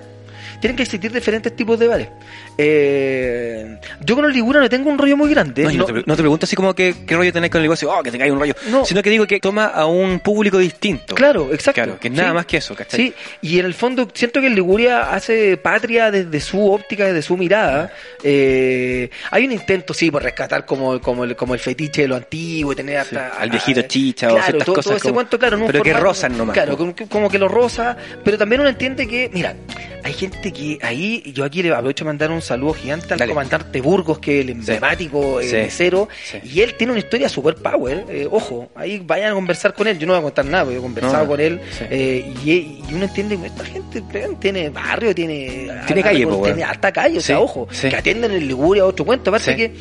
[0.61, 2.07] tienen que existir diferentes tipos de bares?
[2.57, 5.63] Eh, yo con el Liguria no tengo un rollo muy grande.
[5.63, 7.91] No, te, pre- no te pregunto así como que, qué rollo tenés con el negocio,
[7.91, 8.85] oh, que tengáis un rollo, No.
[8.85, 11.15] sino que digo que toma a un público distinto.
[11.15, 11.81] Claro, exacto.
[11.83, 12.35] Claro, que es nada Sí.
[12.35, 12.99] más que eso, ¿cachai?
[12.99, 17.21] Sí, y en el fondo siento que el Liguria hace patria desde su óptica, desde
[17.21, 17.91] su mirada.
[18.23, 22.15] Eh, hay un intento, sí, por rescatar como, como, el, como el fetiche de lo
[22.15, 23.37] antiguo y tener Sí, hasta...
[23.39, 25.93] al viejito a- chicha o ciertas todo, cosas todo ese como- cuento, claro, pero que
[25.93, 29.55] rozan nomás, Claro, como que, como que lo rosa, pero también uno entiende que, mira,
[30.03, 33.31] hay gente que ahí, yo aquí le aprovecho a mandar un saludo gigante al Dale.
[33.33, 35.53] comandante Burgos, que es el emblemático Sí.
[35.55, 36.37] mesero, Sí.
[36.43, 39.97] y él tiene una historia super power, eh, ojo, ahí vayan a conversar con él,
[39.99, 42.83] yo no voy a contar nada, porque he conversado No, con él, eh, y, y
[42.93, 44.03] uno entiende que esta gente
[44.39, 45.69] tiene barrio, tiene...
[45.85, 49.55] Tiene calle, tiene hasta calle, o sea, ojo, que atienden en Liguria otro cuento, aparte
[49.55, 49.73] que...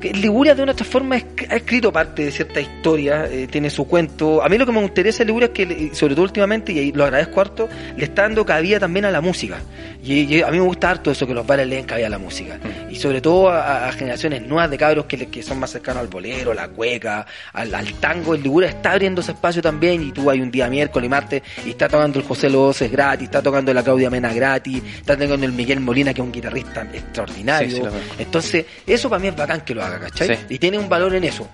[0.00, 4.42] Liguria de una otra forma ha escrito parte de cierta historia, eh, tiene su cuento.
[4.42, 6.92] A mí lo que me interesa de Liguria es que, sobre todo últimamente, y ahí
[6.92, 9.58] lo agradezco harto, le está dando cabida también a la música.
[10.02, 12.10] Y, y a mí me gusta harto eso, que los bares le den cabida a
[12.10, 12.58] la música.
[12.62, 12.92] Mm.
[12.92, 16.54] Y sobre todo a, a generaciones nuevas de cabros que, son más cercanos al bolero,
[16.54, 18.34] la cueca, al, al tango.
[18.34, 21.42] El Liguria está abriendo ese espacio también y tú hay un día miércoles y martes
[21.64, 25.46] y está tocando el José Loces gratis, está tocando la Claudia Mena gratis, está tocando
[25.46, 27.70] el Miguel Molina, que es un guitarrista extraordinario.
[27.70, 28.14] Sí, sí.
[28.18, 30.36] Entonces, eso para mí es bacán que lo haga, ¿cachai?
[30.36, 30.46] Sí.
[30.50, 31.48] Y tiene un valor en eso.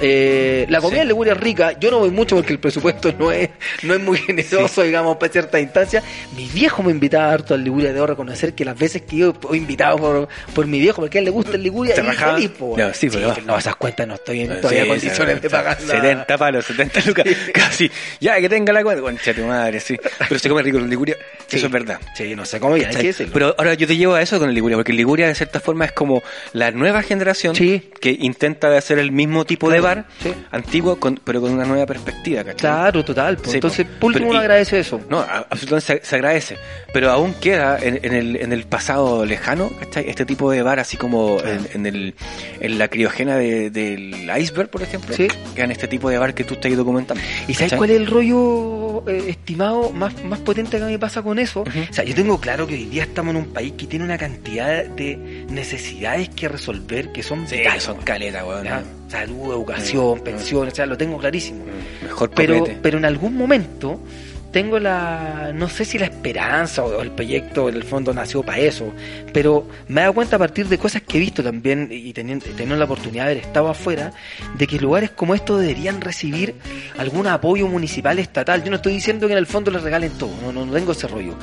[0.00, 1.02] Eh, la comida Sí.
[1.02, 3.50] en Liguria es rica, yo no voy mucho porque el presupuesto no es,
[3.82, 6.02] no es muy generoso, digamos, para ciertas instancias.
[6.36, 9.56] Mi viejo me invitaba harto al Liguria, debo reconocer que las veces que yo he
[9.56, 12.50] invitado por, por mi viejo, porque a él le gusta el Liguria, ¿Se y feliz,
[12.50, 16.38] po, No, sí, pero- no, esas cuentas no estoy en todavía condiciones de pagar 70
[16.38, 17.90] palos, 70 lucas, casi.
[18.20, 19.02] Ya, que tenga la cuenta.
[19.02, 19.96] Concha tu madre, sí.
[20.28, 21.16] Pero se come rico en Liguria,
[21.50, 21.98] eso es verdad.
[22.14, 23.14] Sí, no cómo ya, hay que.
[23.32, 25.60] Pero ahora yo te llevo a eso con el Liguria, porque el Liguria de cierta
[25.60, 26.22] forma es como
[26.52, 29.80] la nueva generación que intenta de hacer el mismo tipo de
[30.22, 30.32] Sí.
[30.50, 32.56] antiguo, con- pero con una nueva perspectiva, ¿cachai?
[32.58, 33.38] Claro, total.
[33.44, 33.92] Sí, Entonces, po.
[34.00, 35.00] por último, uno agradece eso.
[35.08, 36.56] No, absolutamente se, se agradece.
[36.92, 40.08] Pero aún queda en, en el, en el pasado lejano, ¿cachai?
[40.08, 42.14] Este tipo de bar, así como en, en el,
[42.60, 45.14] en la criogena de- del iceberg, por ejemplo.
[45.14, 45.28] Sí.
[45.54, 47.22] Quedan este tipo de bar que tú estás documentando.
[47.48, 47.78] ¿Y sabes ¿cachai?
[47.78, 51.38] cuál es el rollo eh, estimado más, más potente que a mí me pasa con
[51.38, 51.62] eso?
[51.62, 54.18] O sea, yo tengo claro que hoy día estamos en un país que tiene una
[54.18, 55.16] cantidad de
[55.48, 58.99] necesidades que resolver que son Sí, vitales, son caletas, weón.
[59.10, 61.64] Salud, educación, Mm, pensiones, o sea, lo tengo clarísimo.
[61.64, 62.78] Mm, Mejor Pero, copete.
[62.80, 63.98] pero en algún momento
[64.52, 68.58] tengo la, no sé si la esperanza o el proyecto en el fondo nació para
[68.58, 68.92] eso,
[69.32, 72.44] pero me he dado cuenta a partir de cosas que he visto también y teniendo,
[72.46, 74.12] teniendo la oportunidad de haber estado afuera,
[74.58, 76.54] de que lugares como estos deberían recibir
[76.98, 78.64] algún apoyo municipal estatal.
[78.64, 80.92] Yo no estoy diciendo que en el fondo les regalen todo, no, no, no tengo
[80.92, 81.34] ese rollo,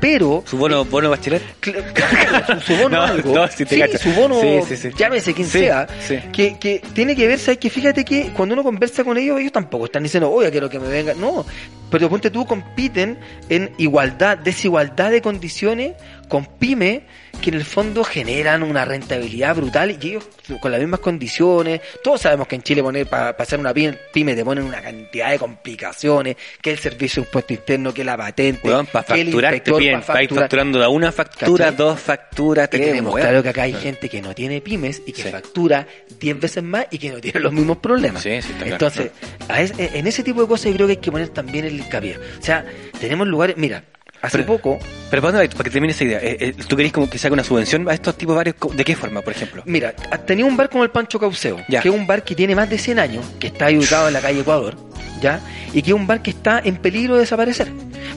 [0.00, 0.42] pero...
[0.46, 1.42] ¿Su bono, bono bachelet?
[1.60, 3.34] Cl- Claro, su, su bono No, algo.
[3.34, 3.98] no, sí te sí, cacho.
[3.98, 4.88] su bono, Sí, sí, sí.
[4.96, 5.86] llámese quien sea,
[6.32, 7.58] que, que tiene que ver, ¿sabes?
[7.58, 10.78] Que fíjate que cuando uno conversa con ellos, ellos tampoco están diciendo, oye, quiero que
[10.80, 11.14] me venga.
[11.14, 11.44] No,
[11.90, 13.18] pero ponte tú, compiten
[13.48, 15.94] en igualdad, desigualdad de condiciones
[16.28, 17.02] con pymes
[17.40, 20.26] que en el fondo generan una rentabilidad brutal y ellos
[20.60, 21.80] con las mismas condiciones.
[22.02, 25.38] Todos sabemos que en Chile poner para hacer una pyme, te ponen una cantidad de
[25.38, 29.74] complicaciones, que el servicio de impuesto interno, que la patente, Weón, para que el inspector
[29.82, 30.42] pa' para facturar.
[30.44, 31.76] facturando una factura, ¿Cachai?
[31.76, 35.22] dos facturas, Que tenemos claro que acá hay gente que no tiene pymes y que
[35.24, 35.28] Sí.
[35.28, 35.86] factura
[36.18, 38.22] 10 veces más y que no tiene los mismos problemas.
[38.22, 38.72] Sí, sí, está claro.
[38.72, 39.10] Entonces,
[39.48, 41.74] a es- en ese tipo de cosas yo creo que hay que poner también el
[41.78, 42.16] hincapié.
[42.16, 42.64] O sea,
[42.98, 43.84] tenemos lugares, mira,
[44.26, 44.78] hace Pero- poco,
[45.10, 45.52] Pero ¿para dónde va?
[45.56, 46.18] Para que termine esa idea.
[46.20, 48.54] eh, eh, ¿Tú querés como que se haga una subvención a estos tipos de bares?
[48.74, 49.62] ¿De qué forma, por ejemplo?
[49.66, 49.92] mira,
[50.26, 51.80] tenía un bar como el Pancho Cauceo, Ya.
[51.80, 54.20] que es un bar que tiene más de 100 años, que está ubicado en la
[54.20, 54.76] calle Ecuador,
[55.20, 55.40] ¿ya?
[55.72, 57.68] Y que es un bar que está en peligro de desaparecer.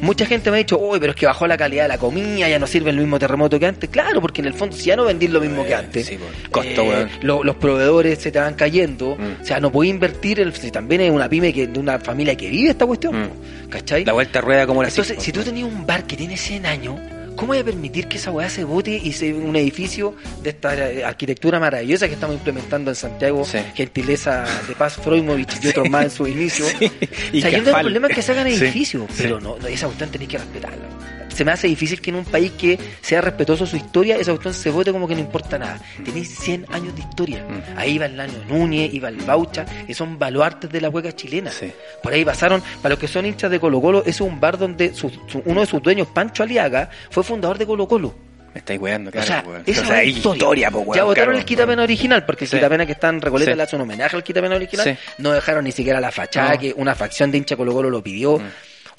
[0.02, 2.48] Mucha gente me ha dicho, uy, pero es que bajó la calidad de la comida,
[2.50, 3.90] ya no sirve el mismo terremoto que antes.
[3.90, 6.32] Claro, porque en el fondo, si ya no vendís lo mismo que antes, sí, pues,
[6.50, 9.42] costo, eh, lo- los proveedores se te van cayendo, Mm.
[9.42, 12.36] o sea, no podés invertir, el, si también es una pyme que, de una familia
[12.36, 13.70] que vive esta cuestión, Mm.
[13.70, 14.06] ¿cachai?
[14.06, 15.24] La vuelta rueda como la Entonces, cinco.
[15.24, 16.96] si tú tenías un bar que tiene 100 años,
[17.40, 20.14] ¿cómo voy a permitir que esa weá se bote y se un edificio
[20.44, 23.60] de esta eh, arquitectura maravillosa que estamos implementando en Santiago, Sí.
[23.74, 26.66] gentileza de Paz Freumovich y otros más en su inicio?
[27.32, 27.82] Y no tengo Cafal.
[27.84, 29.24] problema en que se hagan Sí, edificios, sí.
[29.24, 30.86] pero no, no, esa cuestión tenéis que respetarla.
[31.34, 34.32] Se me hace difícil que en un país que sea respetuoso de su historia, esa
[34.32, 35.80] cuestión se vote como que no importa nada.
[36.04, 37.44] Tenéis 100 años de historia.
[37.48, 37.78] Mm.
[37.78, 41.52] Ahí va el Lano Núñez, iba el Baucha, que son baluartes de la hueca chilena.
[41.52, 41.72] Sí.
[42.04, 44.58] Por ahí pasaron, para los que son hinchas de Colo Colo, ese es un bar
[44.58, 48.14] donde su- su- uno de sus dueños, Pancho Aliaga, fue fundador de Colo Colo.
[48.54, 49.64] Me estáis weando, claro, o sea, weón.
[49.66, 50.72] esa O sea, es historia.
[50.72, 52.58] po, weón, ya votaron claro, el quitapena original, porque el Sí.
[52.58, 53.58] quitapena que está en Recoleta Sí.
[53.58, 54.86] le hace un homenaje al quitapena original.
[54.86, 55.14] Sí.
[55.20, 56.60] No dejaron ni siquiera la fachada No.
[56.60, 58.40] que una facción de hincha Colo Colo lo pidió.
[58.40, 58.44] Mm.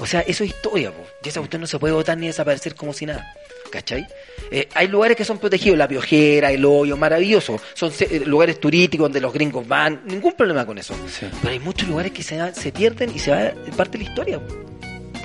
[0.00, 1.06] O sea, eso es historia, po.
[1.22, 3.34] y esa cuestión no se puede votar ni desaparecer como si nada.
[3.70, 4.04] ¿Cachai?
[4.50, 7.60] Eh, hay lugares que son protegidos, la piojera, el hoyo, maravilloso.
[7.74, 10.94] Son se- eh, lugares turísticos donde los gringos van, ningún problema con eso.
[11.06, 11.26] Sí.
[11.40, 14.38] Pero hay muchos lugares que se, se pierden y se va parte de la historia.
[14.40, 14.56] po.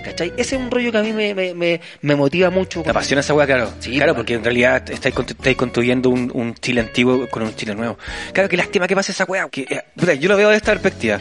[0.03, 0.33] ¿Cachai?
[0.37, 2.83] Ese es un rollo que a mí me, me, me, me motiva mucho.
[2.83, 3.73] Te apasiona esa weá, claro.
[3.79, 7.55] Sí, claro, porque en realidad estáis, constru- estáis construyendo un, un Chile antiguo con un
[7.55, 7.97] Chile nuevo.
[8.31, 9.49] Claro, que lástima que pase esa weá.
[9.49, 11.19] Que, eh, yo lo veo de esta perspectiva.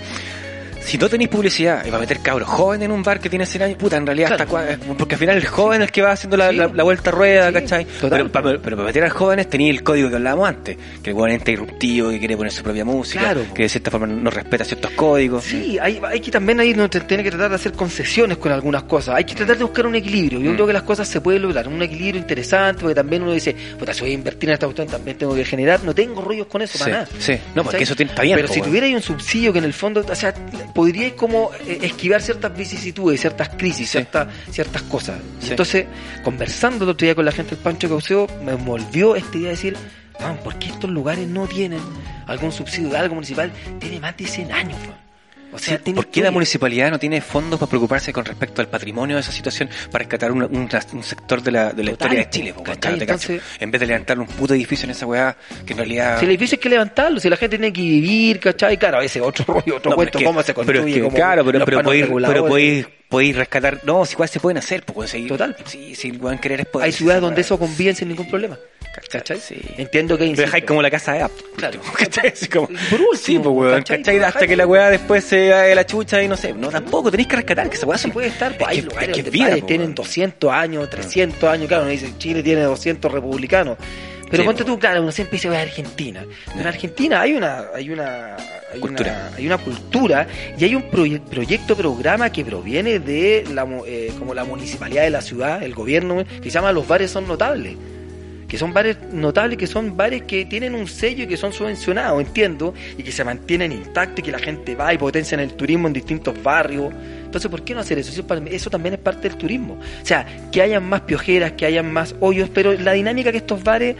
[0.85, 3.47] Si tú tenés publicidad y va a meter cabros jóvenes en un bar que tiene
[3.47, 4.45] 100 años, puta, en realidad Claro.
[4.45, 6.57] está cua- porque al final el joven es el que va haciendo la, Sí.
[6.57, 7.87] la- la vuelta a rueda, Sí, ¿cachai?
[8.03, 11.11] Pero, para, pero para meter a los jóvenes tenía el código que hablábamos antes, que
[11.11, 13.41] el weón entra irruptivo, que quiere poner su propia música, Claro.
[13.55, 15.45] que de cierta forma no respeta ciertos códigos.
[15.45, 18.83] Sí, hay, hay que también ahí no tiene que tratar de hacer concesiones con algunas
[18.85, 19.15] cosas.
[19.17, 20.41] Hay que tratar de buscar un equilibrio.
[20.41, 20.55] Yo Mm.
[20.55, 21.67] creo que las cosas se pueden lograr.
[21.69, 24.87] Un equilibrio interesante, porque también uno dice, puta, si voy a invertir en esta cuestión,
[24.89, 25.83] también tengo que generar.
[25.83, 27.09] No tengo rollos con eso, Sí, para nada.
[27.19, 27.33] sí.
[27.55, 27.83] No, porque ¿Cachai?
[27.83, 30.15] eso está bien, Pero po, si tuviera ahí un subsidio que en el fondo, o
[30.15, 30.35] sea,
[30.75, 33.93] podríais como eh, esquivar ciertas vicisitudes, ciertas crisis, Sí.
[33.99, 35.21] ciertas, ciertas cosas.
[35.41, 35.51] Sí.
[35.51, 35.87] Entonces,
[36.23, 39.55] conversando el otro día con la gente del Pancho Cauceo, me envolvió esta idea de
[39.57, 39.77] decir,
[40.21, 41.81] "Ah, ¿por qué estos lugares no tienen
[42.27, 43.53] algún subsidio de algo municipal?
[43.79, 45.04] Tiene más de 100 años, weón.
[45.55, 49.17] O sea, ¿Por qué la municipalidad no tiene fondos para preocuparse con respecto al patrimonio
[49.17, 52.25] de esa situación para rescatar un, un- un sector de la, de la Total, historia
[52.25, 52.55] de Chile?
[52.65, 53.01] ¿cachai?
[53.01, 56.19] Entonces- en vez de levantar un puto edificio en esa weá, que en realidad...
[56.19, 58.77] Si el edificio hay que levantarlo, si la gente tiene que vivir, ¿cachai?
[58.77, 60.81] Claro, ese otro rollo, otro No, cuento, es que- cómo se construye.
[60.81, 63.81] pero es que, cómo claro, pero, pero podéis, pero podéis, podéis rescatar.
[63.85, 65.29] No, si igual se pueden hacer, pues seguir.
[65.29, 65.57] Total.
[65.67, 66.87] Sí, si weón querer es poder.
[66.87, 68.59] Hay ciudades donde eso convive sin ningún problema.
[69.11, 69.39] ¿Cachai?
[69.41, 69.57] Sí.
[69.77, 71.33] Entiendo que Lo dejáis como la casa de App.
[71.57, 71.81] Claro.
[71.99, 72.29] ¿Cachai?
[72.31, 74.19] Así como, Por último, sí, pues weón, ¿cachai?
[74.21, 76.53] Hasta que la weá después se de la chucha y no sé.
[76.53, 78.87] No, tampoco, tenéis que rescatar que esa weá se puede estar, pues, es hay que-
[78.87, 79.95] lugares es que donde es vida, padres po, tienen weón.
[79.95, 83.77] 200 años, 300 años, claro, uno dice Chile tiene 200 republicanos.
[84.31, 84.73] Pero Sí, ponte po.
[84.73, 86.25] tú, claro, uno siempre dice, Argentina.
[86.47, 88.37] Pero en Argentina hay una, hay una,
[88.73, 89.13] hay Cultura.
[89.29, 90.27] una, hay una cultura
[90.59, 95.11] y hay un proye- proyecto, programa que proviene de la, eh, como la municipalidad de
[95.11, 97.77] la ciudad, el gobierno, que se llama Los Bares Son Notables.
[98.49, 102.21] Que son bares notables, que son bares que tienen un sello y que son subvencionados,
[102.21, 105.89] entiendo, y que se mantienen intactos y que la gente va y potencian el turismo
[105.89, 106.93] en distintos barrios.
[107.25, 108.11] Entonces, ¿por qué no hacer eso?
[108.47, 109.75] Eso, también es parte del turismo.
[109.75, 113.63] O sea, que hayan más piojeras, que hayan más hoyos, pero la dinámica que estos
[113.65, 113.97] bares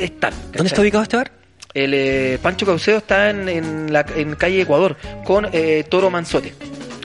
[0.00, 0.32] están.
[0.52, 1.30] ¿Dónde está ubicado este bar?
[1.72, 6.54] El eh, Pancho Cauceo está en, en, la, en calle Ecuador, con eh, Toro Manzote.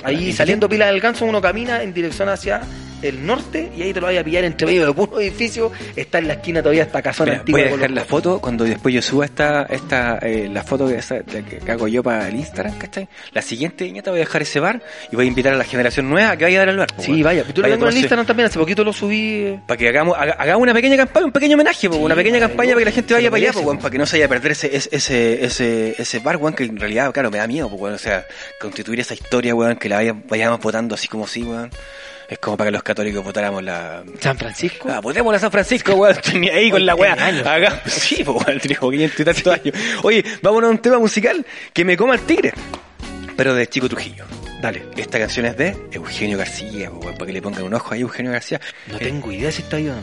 [0.04, 2.62] Ahí ¿Y saliendo Pila del Ganso, uno camina en dirección hacia
[3.02, 5.72] el norte y ahí te lo vaya a pillar entre medio de puro edificio.
[5.96, 7.60] Está en la esquina todavía esta casona Mira, antigua.
[7.62, 10.96] voy a dejar la foto cuando después yo suba esta, esta eh, la foto que,
[10.96, 13.08] esa- que que hago yo para el Instagram, ¿cachai?
[13.34, 14.82] La siguiente viñeta voy a dejar ese bar
[15.12, 16.88] y voy a invitar a la generación nueva a que vaya a dar al bar.
[16.96, 17.24] po, Sí, weón.
[17.24, 17.44] vaya.
[17.44, 19.44] Tú lo tengo en Instagram también, hace poquito lo subí.
[19.46, 22.16] eh, Para que hagamos, haga- hagamos una pequeña campaña, un pequeño homenaje, po, Sí, una
[22.16, 23.78] pequeña campaña para que la gente vaya para allá, po, po.
[23.78, 26.78] para que no se vaya a perder ese, ese, ese, ese, bar, weón, que en
[26.78, 28.26] realidad, claro, me da miedo, o sea,
[28.60, 31.70] constituir esa historia, weón, que la vaya- vayamos votando así como sí, weón,
[32.30, 34.04] es como para que los católicos votáramos la...
[34.20, 34.88] San Francisco.
[34.92, 37.14] Ah, votemos a San Francisco, weón, tenía ahí con la weá.
[37.14, 39.76] Haga- Sí, po, weón, tenía como 500 y tantos años.
[40.04, 42.54] Oye, vámonos a un tema musical que me coma el tigre,
[43.36, 44.26] pero de Chico Trujillo.
[44.62, 47.94] Dale, esta canción es de Eugenio García, po, weón, para que le pongan un ojo
[47.94, 48.60] ahí a Eugenio García.
[48.88, 50.02] No Eh, tengo idea si está ahí o no.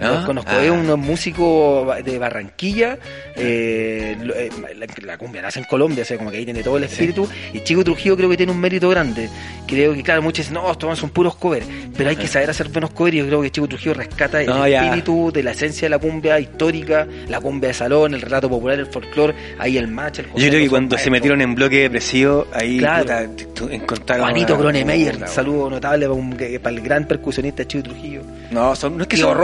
[0.00, 0.64] Los conozco, Ah.
[0.64, 2.98] es un músico de Barranquilla,
[3.36, 6.76] eh, eh, la, la cumbia nace en Colombia, o sea, como que ahí tiene todo
[6.76, 9.28] el espíritu, y Chico Trujillo creo que tiene un mérito grande.
[9.66, 11.66] Creo que, claro, muchos dicen, no, estos son puros covers,
[11.96, 14.46] pero hay que saber hacer buenos covers, y yo creo que Chico Trujillo rescata el
[14.48, 14.84] No, ya.
[14.84, 18.78] espíritu de la esencia de la cumbia histórica, la cumbia de salón, el relato popular,
[18.78, 22.46] el folclore, ahí el match, el Yo creo que cuando se metieron en bloque depresivo,
[22.52, 23.04] ahí Claro.
[23.04, 24.24] puta, encontraron.
[24.26, 28.22] Juanito una- saludo notable para, un- que- para el gran percusionista Chico Trujillo.
[28.50, 29.36] No, son, no es que Tío son.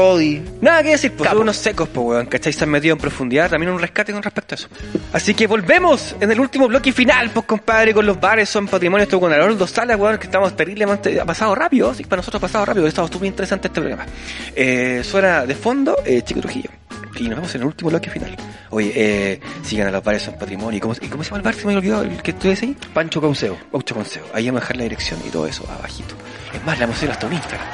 [0.60, 2.52] Nada que decir, pues son unos secos, pues weón, ¿cachai?
[2.52, 4.68] Se han metido en profundidad, también un rescate con respecto a eso.
[5.12, 9.04] Así que volvemos en el último bloque final, pues compadre, con los bares, son patrimonio,
[9.04, 12.46] esto con Haroldo Sala, weón, que estamos terriblemente, ha pasado rápido, sí, para nosotros ha
[12.46, 14.06] pasado rápido, estamos muy interesante este programa.
[14.54, 16.70] Eh, suena de fondo, eh, Chico Trujillo.
[17.16, 18.36] Y nos vemos en el último bloque final.
[18.70, 20.76] Oye, eh, sigan a los bares, son patrimonio.
[20.76, 21.54] ¿Y cómo, y cómo se llama el bar?
[21.54, 22.76] Se me olvidó el que tú ahí.
[22.94, 23.56] Pancho Cauceo.
[23.72, 24.26] Auto Consejo.
[24.32, 26.14] Ahí vamos a dejar la dirección y todo eso abajito.
[26.54, 27.66] Es más, la hacer hasta un Instagram.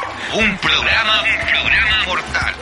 [0.34, 2.54] Un programa, un programa mortal.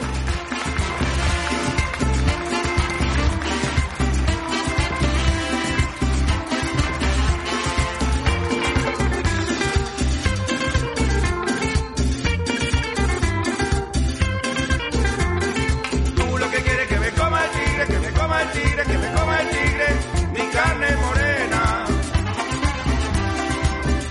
[16.17, 18.99] Tú lo que quieres que me coma el tigre, que me coma el tigre, que
[18.99, 19.87] me coma el tigre,
[20.33, 21.85] mi carne morena.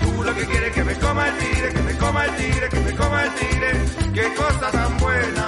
[0.02, 2.92] Tú lo que quieres que me coma el tigre, que coma el tigre, que me
[2.94, 3.70] coma el tigre,
[4.12, 5.46] qué cosa tan buena.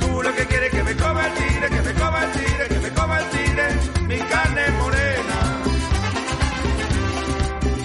[0.00, 2.78] Tú lo que quieres que me coma el tigre, que me coma el tigre, que
[2.80, 3.66] me coma el tigre,
[4.10, 5.38] mi carne morena.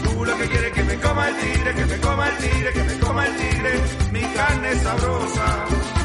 [0.03, 2.83] Tú lo que quieres que me coma el tigre, que me coma el tigre, que
[2.83, 3.71] me coma el tigre,
[4.11, 6.04] mi carne sabrosa.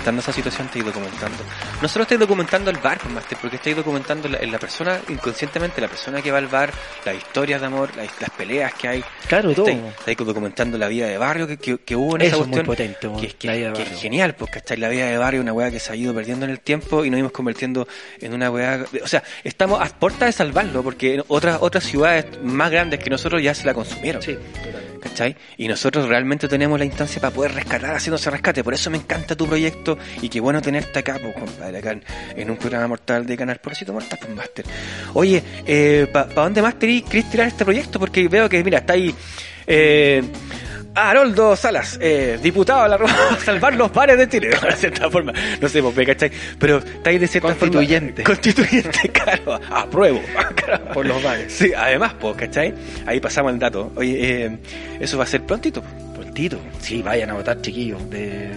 [0.00, 1.36] Documentando esa situación, estáis documentando.
[1.82, 5.80] No solo estáis documentando el bar, pues, Master, porque estáis documentando la, la persona, inconscientemente,
[5.80, 6.72] la persona que va al bar,
[7.04, 9.04] las historias de amor, las, las peleas que hay.
[9.28, 9.68] Claro, todo.
[9.68, 12.48] Estáis, estáis documentando la vida de barrio que, que, que hubo en Eso esa es
[12.48, 12.94] muy cuestión.
[12.94, 13.94] potente, que, que- la vida de que barrio.
[13.96, 14.76] es genial, porque ¿cachai?
[14.78, 17.10] La vida de barrio, una weá que se ha ido perdiendo en el tiempo y
[17.10, 17.86] nos íbamos convirtiendo
[18.20, 18.84] en una weá.
[19.04, 23.42] O sea, estamos a puerta de salvarlo, porque otras, otras ciudades más grandes que nosotros
[23.42, 24.22] ya se la consumieron.
[24.22, 24.36] Sí,
[25.00, 25.36] ¿Cachai?
[25.56, 28.62] Y nosotros realmente tenemos la instancia para poder rescatar haciendo ese rescate.
[28.62, 31.98] Por eso me encanta tu proyecto y qué bueno tenerte acá, pues, compadre, acá
[32.36, 34.64] en, un programa mortal de Canal Porcito Mortal, pues, Master.
[35.14, 37.98] Oye, eh, ¿para dónde más querís tirar este proyecto?
[37.98, 39.14] Porque veo que, mira, está ahí...
[39.66, 40.22] Eh,
[40.94, 43.14] Haroldo Salas, eh, diputado a la Roma,
[43.44, 46.30] salvar los bares de Chile, de cierta forma, no sé, pues, ¿cachai?
[46.58, 48.22] Pero está ahí de cierta Constituyente.
[48.22, 48.26] forma...
[48.26, 49.08] Constituyente.
[49.20, 50.20] Claro, apruebo.
[50.56, 50.84] claro.
[50.92, 51.52] Por los bares.
[51.52, 52.74] Sí, además, pues, ¿cachai?
[53.06, 53.92] Ahí pasamos el dato.
[53.96, 54.58] Oye, eh,
[54.98, 55.82] eso va a ser prontito.
[56.14, 56.58] prontito.
[56.80, 58.08] Sí, vayan a votar, chiquillos.
[58.10, 58.50] De...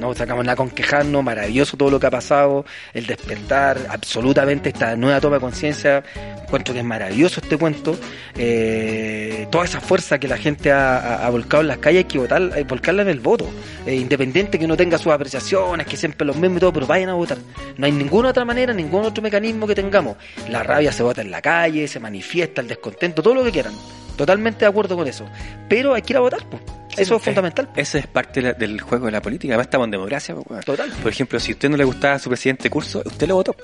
[0.00, 4.96] No sacamos nada con quejarnos, maravilloso todo lo que ha pasado, el despertar, absolutamente esta
[4.96, 6.02] nueva toma de conciencia.
[6.42, 7.98] Encuentro que es maravilloso este cuento.
[8.34, 12.50] Eh, toda esa fuerza que la gente ha, volcado en las calles hay que votar,
[12.50, 13.46] que volcarla en el voto.
[13.86, 17.10] Eh, independiente que uno tenga sus apreciaciones, que siempre los mismos y todo, pero vayan
[17.10, 17.36] a votar.
[17.76, 20.16] No hay ninguna otra manera, ningún otro mecanismo que tengamos.
[20.48, 23.74] La rabia se vota en la calle, se manifiesta, el descontento, todo lo que quieran.
[24.16, 25.26] Totalmente de acuerdo con eso.
[25.68, 26.62] Pero hay que ir a votar, pues.
[26.96, 27.68] Eso es fundamental.
[27.68, 27.72] po.
[27.80, 29.52] Ese es parte de la- del juego de la política.
[29.54, 30.34] Además, estamos en democracia.
[30.34, 30.64] pues.
[30.64, 30.90] Total.
[31.02, 33.56] Por ejemplo, si a usted no le gustaba su presidente curso, usted lo votó.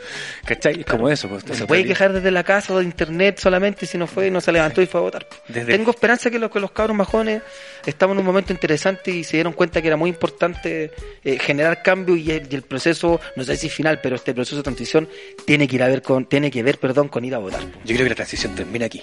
[0.44, 0.80] ¿Cachai?
[0.80, 1.28] Es como eso.
[1.28, 4.40] Pues, se puede quejar desde la casa o de internet solamente si no fue, no
[4.40, 5.26] se levantó y fue a votar.
[5.48, 7.42] Desde- Tengo esperanza que los, que los cabros majones
[7.84, 10.92] estamos en un momento interesante y se dieron cuenta que era muy importante
[11.24, 14.56] eh, generar cambio y el, y el proceso, no sé si final, pero este proceso
[14.56, 15.08] de transición
[15.44, 17.60] tiene que ir a ver con, tiene que ver, perdón, con ir a votar.
[17.84, 19.02] Yo creo que la transición termina aquí.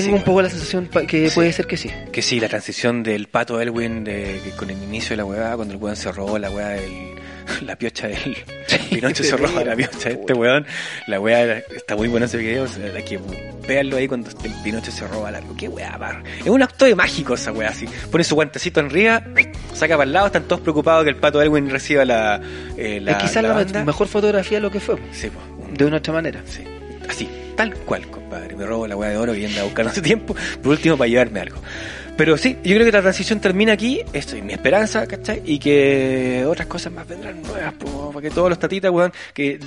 [0.00, 1.34] Tengo Sí, un poco la sensación que Sí.
[1.34, 1.90] puede ser que sí.
[2.12, 5.56] Que sí, la transición del pato Elwin de, que con el inicio de la weá,
[5.56, 7.16] cuando el weón se robó la weá del.
[7.64, 8.36] La piocha del.
[8.90, 10.66] Pinocho se roba la piocha de este weón.
[11.06, 12.64] La weá está muy buena ese video.
[12.64, 13.20] o sea, la que
[13.68, 15.40] véanlo ahí cuando el Pinocho se roba la.
[15.56, 16.24] Qué weá, par.
[16.40, 17.86] Es un acto de mágico esa weá así.
[18.10, 19.22] Pone su guantecito en arriba,
[19.74, 22.40] saca para el lado, están todos preocupados que el pato Elwin reciba la.
[22.76, 23.84] eh, la es quizás la, banda.
[23.84, 26.42] mejor fotografía de lo que fue, Sí, pues, de una u otra manera.
[26.46, 26.64] Sí,
[27.08, 28.56] así, tal cual, compadre.
[28.56, 31.08] Me robo la hueá de oro que anda a buscar hace tiempo, por último para
[31.08, 31.58] llevarme algo.
[32.16, 35.42] Pero sí, yo creo que la transición termina aquí, esto es mi esperanza, ¿cachai?
[35.44, 39.58] Y que otras cosas más vendrán nuevas, po, para que todos los tatitas, weón, que-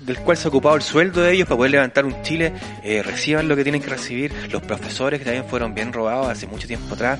[0.00, 3.02] del cual se ha ocupado el sueldo de ellos para poder levantar un Chile, eh,
[3.02, 6.66] reciban lo que tienen que recibir, los profesores que también fueron bien robados hace mucho
[6.66, 7.18] tiempo atrás,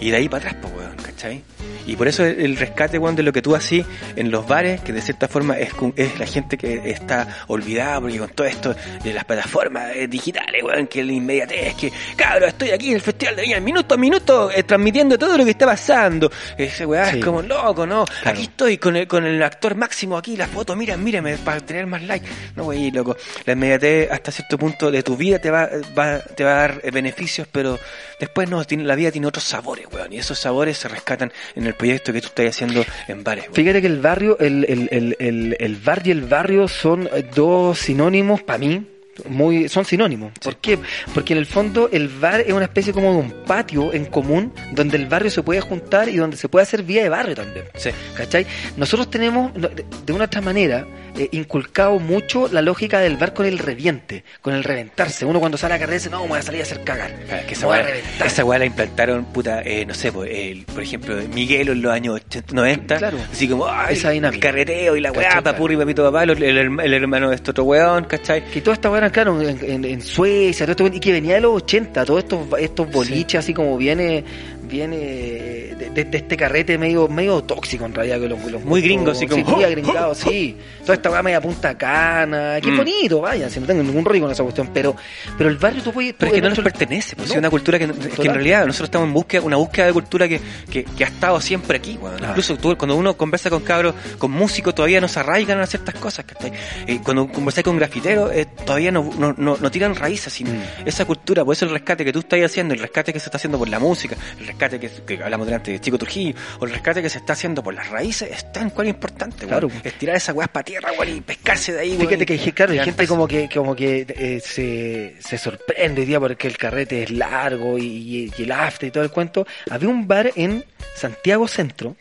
[0.00, 1.42] y de ahí para atrás, pues, weón, ¿cachai?
[1.86, 3.82] Y por eso el, rescate, weón, de lo que tú así
[4.14, 5.70] en los bares, que de cierta forma es,
[6.18, 10.86] la gente que está olvidada, porque con todo esto de las plataformas eh, digitales, weón,
[10.86, 14.50] que la inmediatez, que, cabrón, estoy aquí en el Festival de Viña, minuto a minuto,
[14.50, 16.30] eh, transmitiendo todo lo que está pasando.
[16.58, 17.16] Ese Sí.
[17.18, 18.04] es como loco, ¿no?
[18.04, 18.30] Claro.
[18.38, 21.86] Aquí estoy con el, con el actor máximo aquí, la foto, mira, mírame, para tener
[21.86, 22.26] más like.
[22.54, 23.16] No, güey, loco.
[23.46, 26.80] La inmediatez hasta cierto punto de tu vida te va, va- te va a dar
[26.84, 27.78] eh, beneficios, pero
[28.20, 30.12] después no, tiene, la vida tiene otros sabores, weón.
[30.12, 33.46] Y esos sabores se rescatan en el proyecto que tú estás haciendo en bares.
[33.52, 37.24] Fíjate que el barrio, el, el, el, el, el bar y el barrio son eh,
[37.34, 38.86] dos sinónimos para mí.
[39.28, 40.32] Muy, son sinónimos.
[40.42, 40.78] ¿Por qué?
[41.14, 44.52] Porque en el fondo el bar es una especie como de un patio en común
[44.72, 47.64] donde el barrio se puede juntar y donde se puede hacer vía de barrio también.
[47.74, 47.90] Sí.
[48.16, 48.46] ¿Cachai?
[48.76, 53.58] Nosotros tenemos, de una otra manera, eh, inculcado mucho la lógica del bar con el
[53.58, 55.24] reviente, con el reventarse.
[55.24, 57.14] Uno cuando sale a carrera dice, no, me voy a salir a hacer cagar.
[57.26, 58.26] Claro, que esa weá, reventar.
[58.26, 61.92] esa weá la implantaron, puta, eh, no sé, pues, el- por ejemplo, Miguelo en los
[61.92, 62.96] años 80, 90.
[62.98, 63.18] Claro.
[63.32, 64.48] Así como, ay, Esa el dinámica.
[64.48, 68.04] carreteo y la weá, papurri, papito, papá, el, el- el hermano de este otro weón,
[68.04, 68.44] ¿cachai?
[68.50, 71.40] que toda esta weá, claro, en, en- en Suecia, todo esto, y que venía de
[71.42, 74.24] los 80, todos estos, estos boliches así como viene,
[74.68, 78.20] viene de, de- de este carrete medio, medio tóxico en realidad.
[78.20, 80.56] Que los, los Muy gringo, así como- Sí, muy agringado, sí.
[80.82, 82.76] Toda esta weá media punta cana, que Mm.
[82.76, 84.94] bonito, vaya, si no tengo ningún rollo con esa cuestión, pero,
[85.36, 86.14] pero el barrio tú puedes...
[86.14, 87.34] Pero es que no nos pertenece, pues No.
[87.34, 89.92] es una cultura que, es que en realidad nosotros estamos en búsqueda, una búsqueda de
[89.92, 90.40] cultura que,
[90.70, 91.98] que, que ha estado siempre aquí.
[92.04, 92.28] Ah.
[92.30, 95.94] Incluso tú, cuando uno conversa con cabros, con músicos, todavía no se arraigan a ciertas
[95.96, 96.52] cosas, ¿cachai?
[96.86, 100.86] Eh, cuando conversáis con grafiteros, eh, todavía no, no, no, no tiran raíces, sino Mm.
[100.86, 103.36] esa cultura, por eso el rescate que tú estás haciendo, el rescate que se está
[103.36, 106.72] haciendo por la música, el rescate que, que hablamos delante de Chico Trujillo, o el
[106.72, 109.46] rescate que se está haciendo por las raíces, es tan cual importante.
[109.46, 109.68] Claro.
[109.84, 112.72] Estirar esa weá para tierra, weón, y pescarse de ahí, Fíjate y- que hay, claro,
[112.72, 117.04] hay gente como que, como que eh, se, se sorprende hoy día porque el carrete
[117.04, 119.46] es largo y, y- y el after y todo el cuento.
[119.70, 120.64] Había un bar en
[120.96, 121.96] Santiago Centro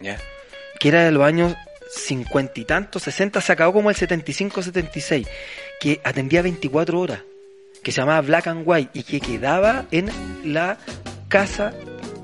[0.79, 1.55] que era de los años
[1.95, 5.25] 50 y tantos, 60, se acabó como el 75-76,
[5.79, 7.19] que atendía 24 horas,
[7.83, 10.09] que se llamaba Black and White y que quedaba en
[10.43, 10.77] la
[11.29, 11.73] casa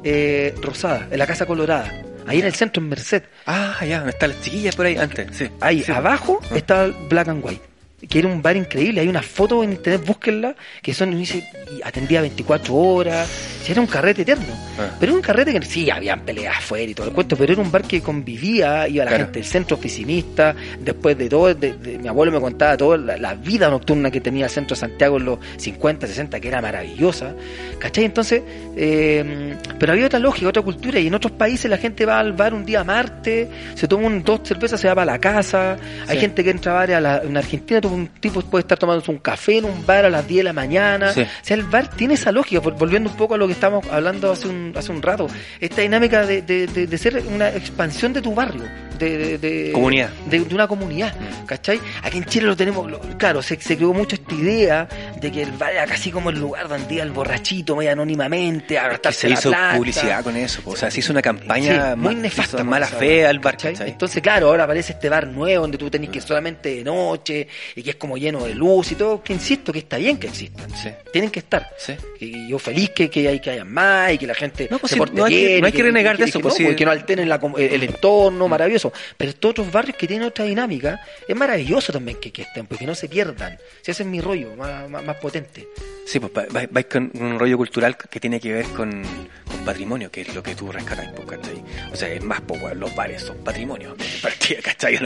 [0.04, 1.92] eh, rosada, en la casa colorada,
[2.28, 3.24] ahí en el centro, en Merced.
[3.46, 5.50] Ah, ya, donde están las chiquillas por ahí antes, sí.
[5.62, 5.92] Ahí Sí.
[5.92, 6.56] abajo Ah.
[6.56, 7.62] está Black and White,
[8.10, 9.02] que era un bar increíble.
[9.02, 11.44] Hay una foto en internet, búsquenla, que son, dice,
[11.78, 13.30] y atendía 24 horas.
[13.68, 14.54] Era un carrete eterno.
[14.78, 14.90] Ah.
[15.00, 17.62] Pero era un carrete que sí, habían peleas afuera y todo el cuento, pero era
[17.62, 19.24] un bar que convivía, iba la Claro.
[19.26, 23.18] gente del centro oficinista, después de todo, de- de- mi abuelo me contaba toda la,
[23.18, 26.62] la vida nocturna que tenía el centro de Santiago en los 50, 60, que era
[26.62, 27.34] maravillosa.
[27.80, 28.04] ¿Cachai?
[28.06, 28.42] Entonces,
[28.76, 32.34] eh, pero había otra lógica, otra cultura, y en otros países la gente va al
[32.34, 35.78] bar un día martes, se toma un, dos cervezas, se va para la casa.
[36.08, 36.22] Hay Sí.
[36.22, 39.18] gente que entra a bares, a la- en Argentina un tipo puede estar tomándose un
[39.20, 41.14] café en un bar a las 10 de la mañana.
[41.14, 41.22] Sí.
[41.22, 43.88] O sea, el bar tiene esa lógica, vol- volviendo un poco a lo que estábamos
[43.90, 45.28] hablando hace un, hace un rato,
[45.60, 48.64] esta dinámica de, de- de- de ser una expansión de tu barrio,
[49.00, 50.10] de, Comunidad.
[50.28, 51.46] de, una comunidad, Mm.
[51.46, 51.80] ¿cachai?
[52.04, 54.88] Aquí en Chile lo tenemos, lo- claro, se, se creó mucho esta idea
[55.20, 58.80] de que el bar era casi como el lugar donde iba el borrachito, medio anónimamente,
[58.80, 59.76] a gastarse se la hizo plata.
[59.78, 62.58] publicidad con eso, o sea, se hizo una campaña Sí, muy nefasta.
[62.58, 63.74] hizo mala fe al bar, ¿cachai?
[63.74, 63.90] ¿cachai?
[63.92, 67.48] Entonces, claro, ahora aparece este bar nuevo donde tú tenés que ir solamente de noche
[67.76, 70.28] y que es como lleno de luz y todo, que insisto que está bien que
[70.28, 70.70] existan.
[70.76, 70.90] Sí.
[71.12, 71.70] Tienen que estar.
[71.78, 71.94] Sí.
[72.20, 74.92] Y yo feliz que, que, hay, que haya más y que la gente No, pues
[74.92, 75.62] se porte no hay que- bien.
[75.62, 76.72] no y hay que renegar de y eso, que pues no, sí.
[76.74, 78.92] Y que no alteren la el, entorno, maravilloso.
[79.18, 82.86] Pero estos otros barrios que tienen otra dinámica, es maravilloso también que, que estén, porque
[82.86, 83.58] no se pierdan.
[83.82, 85.68] Si ese es mi rollo, más, más, más potente.
[86.06, 89.04] Sí, pues va- va- vais con un rollo cultural que tiene que ver con,
[89.46, 91.64] con patrimonio, que es lo que tú rescatas, pues, ¿cachai?
[91.92, 93.96] O sea, es más, pues, los bares son patrimonio,
[94.64, 95.00] ¿cachai?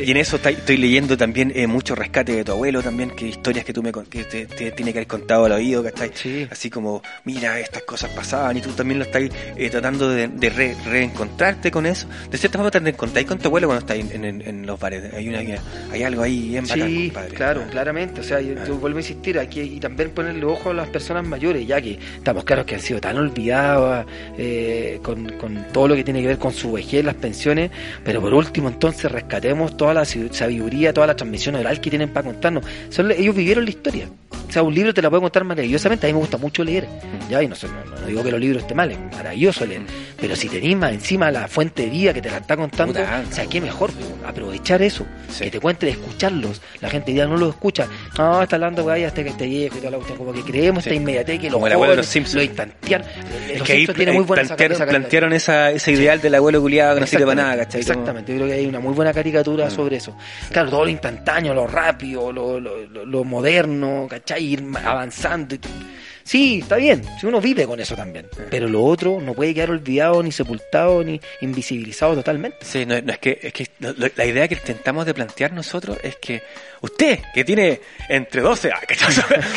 [0.00, 3.26] Y en eso estoy, estoy leyendo también eh, mucho rescate de tu abuelo también, que
[3.28, 6.10] historias que tú me que te, te tiene que haber contado al oído, ¿cachai?
[6.14, 6.46] Sí.
[6.50, 9.22] Así como, mira, estas cosas pasaban y tú también lo estás
[9.56, 12.06] eh, tratando de, de re- reencontrarte con eso.
[12.30, 15.12] De cierta forma te reencontráis con tu abuelo cuando estás en, en- en los bares.
[15.14, 15.40] Hay, una,
[15.90, 17.34] hay algo ahí bacán, Sí, compadre.
[17.34, 18.20] claro, claramente.
[18.20, 18.64] O sea, yo, Ah.
[18.80, 22.44] vuelvo a insistir aquí y también ponerle ojo a las personas mayores, ya que estamos
[22.44, 24.06] claros que han sido tan olvidadas
[24.38, 27.70] eh, con, con todo lo que tiene que ver con su vejez, las pensiones,
[28.04, 32.26] pero por último entonces rescatemos toda la sabiduría, toda la transmisión oral que tienen para
[32.26, 32.64] contarnos.
[32.90, 34.08] Son, ellos vivieron la historia.
[34.48, 36.06] O sea, un libro te la puede contar maravillosamente.
[36.06, 36.86] A mí me gusta mucho leer.
[37.30, 39.82] Ya, y no, no, no digo que los libros estén mal, es maravilloso leer.
[40.20, 43.22] Pero si tenés más encima la fuente de vida que te la está contando, Puta,
[43.28, 43.90] o sea, qué mejor
[44.26, 45.44] aprovechar eso, Sí.
[45.44, 46.60] que te cuente de escucharlos.
[46.80, 47.86] La gente ya no los escucha.
[48.18, 50.18] No, está hablando güey, hasta que esté viejo y toda la cuestión.
[50.18, 50.90] Como que creemos Sí.
[50.90, 52.34] esta inmediatez que los Como el abuelo de los Simpsons.
[52.36, 53.02] lo instantean.
[53.50, 56.60] Es Los que ahí tiene muy buena plantearon, esa- plantearon esa, ese ideal del abuelo
[56.60, 57.80] culiado que no sirve para nada, Exactamente, ¿cachai?
[57.80, 59.70] Exactamente, yo creo que hay una muy buena caricatura Mm.
[59.70, 60.16] sobre eso.
[60.52, 64.44] Claro, todo lo instantáneo, lo rápido, lo, lo, lo- lo moderno, ¿cachai?
[64.44, 65.54] Ir avanzando.
[65.54, 65.60] y-
[66.26, 68.26] Sí, está bien, si uno vive con eso también.
[68.50, 72.56] Pero lo otro no puede quedar olvidado, ni sepultado, ni invisibilizado totalmente.
[72.62, 73.68] Sí, no, no, es que, es que
[74.16, 76.42] la idea que intentamos de plantear nosotros es que
[76.80, 77.78] usted, que tiene
[78.08, 79.14] entre 12, ah, ¿cachai?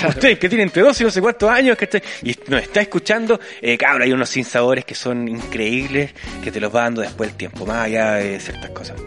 [0.10, 2.02] usted que tiene entre 12 y no sé cuántos años, ¿cachai?
[2.24, 6.12] y nos está escuchando, eh, cabrón, hay unos sinsabores que son increíbles,
[6.44, 8.98] que te los va dando después el tiempo, más allá de ciertas cosas.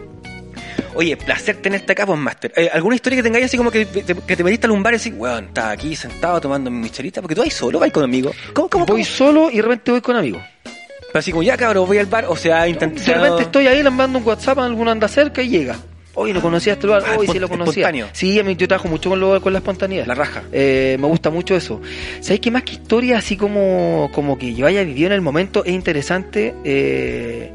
[0.93, 2.51] Oye, placer tenerte acá, pues, Master.
[2.55, 4.93] Eh, ¿Alguna historia que tengáis así como que te, que te metiste al un bar
[4.93, 7.21] y decís, weón, estaba aquí sentado tomando mi michelita?
[7.21, 8.35] Porque tú vas solo, vas con amigos.
[8.53, 9.05] ¿Cómo, cómo, Voy cómo?
[9.15, 10.41] solo y de repente voy con amigos.
[10.63, 13.13] Pero así como, ya cabrón, voy al bar, o sea, De intentando...
[13.23, 15.77] repente estoy ahí, le mando un WhatsApp, alguno anda cerca y llega.
[16.13, 17.71] Hoy no conocía este lugar, Ah, hoy sí espon- lo conocía.
[17.83, 18.07] espontáneo.
[18.11, 20.05] Sí, a mí yo trabajo mucho con, lo, con la espontaneidad.
[20.05, 20.43] La raja.
[20.51, 21.81] Eh, me gusta mucho eso.
[22.19, 25.63] ¿Sabéis que más que historia, así como, como que yo haya vivido en el momento,
[25.63, 27.49] es interesante eh,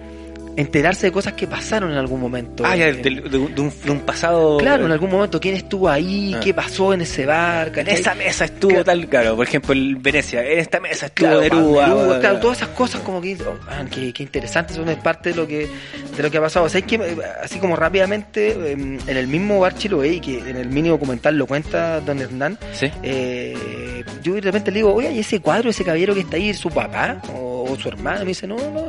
[0.56, 2.64] enterarse de cosas que pasaron en algún momento?
[2.66, 4.56] Ah, ya, Eh, de, de un- de un, de un pasado...
[4.58, 6.32] Claro, en algún momento, ¿quién estuvo ahí?
[6.34, 6.40] Ah.
[6.42, 7.72] ¿Qué pasó en ese bar?
[7.76, 8.84] En esa mesa estuvo Claro.
[8.84, 11.86] tal, claro, por ejemplo, en Venecia, en esta mesa estuvo Claro, Neruda.
[11.88, 14.96] Neruda, bla, claro, todas esas cosas como que, oh, man, qué, qué interesante, son es
[14.98, 15.68] parte de lo que
[16.16, 16.68] de lo que ha pasado.
[16.68, 20.68] ¿Sabes que eh, así como rápidamente eh, en el mismo bar Chiloé que en el
[20.68, 22.90] mini documental lo cuenta Don Hernán, Sí.
[23.02, 26.50] eh, yo de repente le digo, oye, ¿y ese cuadro, ese caballero que está ahí,
[26.50, 28.18] es su papá o, o su hermano?
[28.22, 28.86] Y me dice, no, no,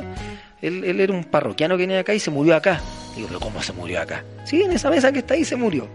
[0.62, 2.82] él, él era un parroquiano que venía acá y se murió acá.
[3.16, 4.24] Digo, pero ¿cómo se murió acá?
[4.46, 5.88] Sí, en esa mesa que está ahí se murió.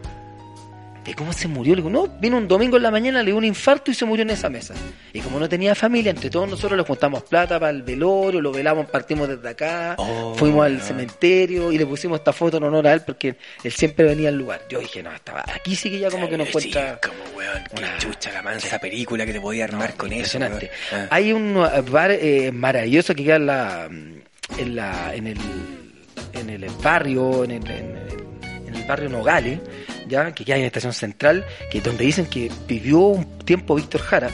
[1.04, 1.74] ¿De cómo se murió?
[1.74, 4.04] Le digo, no, vino un domingo en la mañana, le dio un infarto y se
[4.04, 4.72] murió en esa mesa.
[5.12, 8.52] Y como no tenía familia, entre todos nosotros le juntamos plata para el velorio, lo
[8.52, 12.86] velamos, partimos desde acá, Oh, fuimos al cementerio y le pusimos esta foto en honor
[12.86, 13.34] a él porque
[13.64, 14.60] él siempre venía al lugar.
[14.70, 17.00] Yo dije, no, estaba aquí sí que ya como que no Sí, encuentra...
[17.02, 20.18] como, weón, qué una- chucha la mansa película que te podía armar con eso.
[20.38, 20.70] Impresionante.
[20.92, 21.04] weón.
[21.04, 21.08] Ah.
[21.10, 23.88] Hay un uh, bar eh, maravilloso que queda en la,
[24.58, 25.38] en la, en el,
[26.32, 27.96] en el barrio, en el, en
[28.76, 29.60] el- barrio Nogales,
[30.08, 34.00] ya que queda en la estación central, que donde dicen que vivió un tiempo Víctor
[34.00, 34.28] Jara.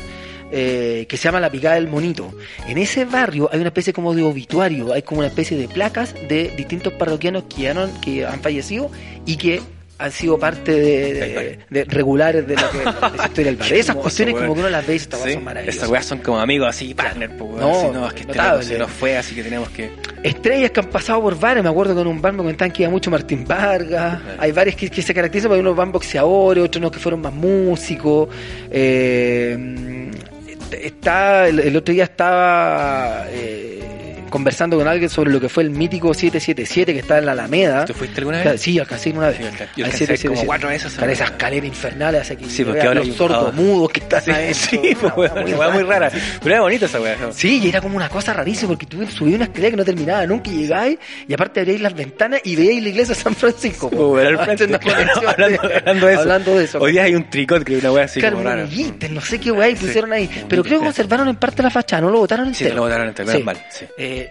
[0.51, 2.33] eh, que se llama La Picada del Monito.
[2.67, 6.15] En ese barrio hay una especie como de obituario, hay como una especie de placas
[6.15, 8.91] de distintos parroquianos que, que han fallecido
[9.27, 9.61] y que
[9.99, 10.73] han sido parte
[11.71, 12.79] de, regulares de, lo que,
[13.25, 13.73] historia del bar.
[13.73, 15.77] Esas cuestiones como que uno las ve y estas Sí, son maravillosas.
[15.77, 17.51] Esas weas son como amigos así, partner, pues.
[17.61, 19.91] No, Así, no, es que este se nos fue, así que tenemos que.
[20.23, 22.83] Estrellas que han pasado por bares, me acuerdo que en un bar me comentaban que
[22.83, 26.81] iba mucho Martín Vargas, hay bares que, que se caracterizan por unos van boxeadores, otros
[26.81, 28.29] no que fueron más músicos,
[28.71, 30.11] eh,
[30.71, 35.71] está, el, el otro día estaba eh, conversando con alguien sobre lo que fue el
[35.71, 37.85] mítico 777 que está en la Alameda.
[37.85, 38.61] ¿Tú fuiste alguna vez?
[38.61, 39.37] Sí, alcancé una vez.
[39.39, 40.47] Sí, yo Al alcancé a ir como 777.
[40.47, 44.01] cuatro veces Para esas escaleras infernales, hace que Sí, porque ahora los sordos mudos que
[44.01, 44.55] están Sí, adentro.
[44.71, 46.11] sí, pues, Una wea muy rara.
[46.43, 47.17] Pero era bonita esa wea.
[47.21, 47.33] ¿no?
[47.33, 50.27] Sí, y era como una cosa rarísima porque tú subías una escalera que no terminaba
[50.27, 53.91] nunca y llegáis y aparte abríais las ventanas y veíais la iglesia de San Francisco.
[53.91, 56.21] Frente, claro, hablando, hablando de eso.
[56.23, 56.79] Hablando de eso.
[56.81, 58.67] Hoy día hay un tricot que es una wea así Claro, como rara.
[59.11, 59.75] no sé qué Sí.
[59.87, 60.29] pusieron ahí.
[60.49, 62.77] Pero creo que conservaron en parte la fachada, no lo botaron Sí, entero.
[62.77, 63.85] lo botaron entero, menos mal, sí.
[63.97, 64.28] Eh,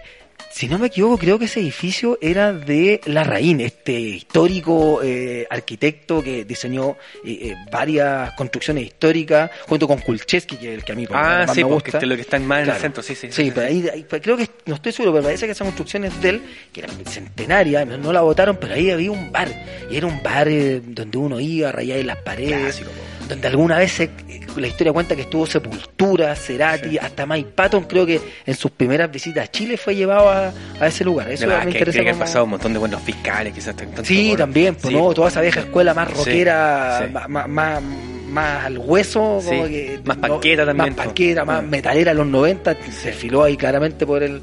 [0.58, 6.20] si no me equivoco, creo que ese edificio era de Larraín, este histórico eh, arquitecto
[6.20, 10.94] que diseñó eh, eh, varias construcciones históricas, junto con Kulcheski, que es el que a
[10.96, 11.98] mí Ah, sí, me porque gusta.
[11.98, 13.28] este es lo que está más en el centro, sí, sí.
[13.30, 16.20] Sí, pero ahí, ahí- pero creo que, no estoy seguro, pero parece que esas construcciones
[16.20, 16.42] de él,
[16.72, 19.48] que eran centenarias, no, la votaron, pero ahí había un bar,
[19.88, 22.90] y era un bar eh, donde uno iba a rayar en las paredes, Clásico.
[23.28, 24.10] Donde alguna vez se-
[24.56, 29.10] la historia cuenta que estuvo Sepultura, Cerati, hasta Mike Patton, creo que en sus primeras
[29.10, 31.30] visitas a Chile fue llevado a, a ese lugar.
[31.30, 31.92] Eso Además, me que interesa.
[31.96, 33.76] tiene que como- pasado un montón de buenos fiscales, quizás.
[33.76, 35.04] tanto Sí, también, pues, Sí, ¿no?
[35.04, 37.12] pues, Toda esa vieja escuela más rockera, sí.
[37.12, 41.06] Más, más, más, más al hueso, como que, más panqueta también, Más pues.
[41.06, 41.68] panqueta, más Mm.
[41.68, 44.42] metalera en los 90, se filó ahí claramente por el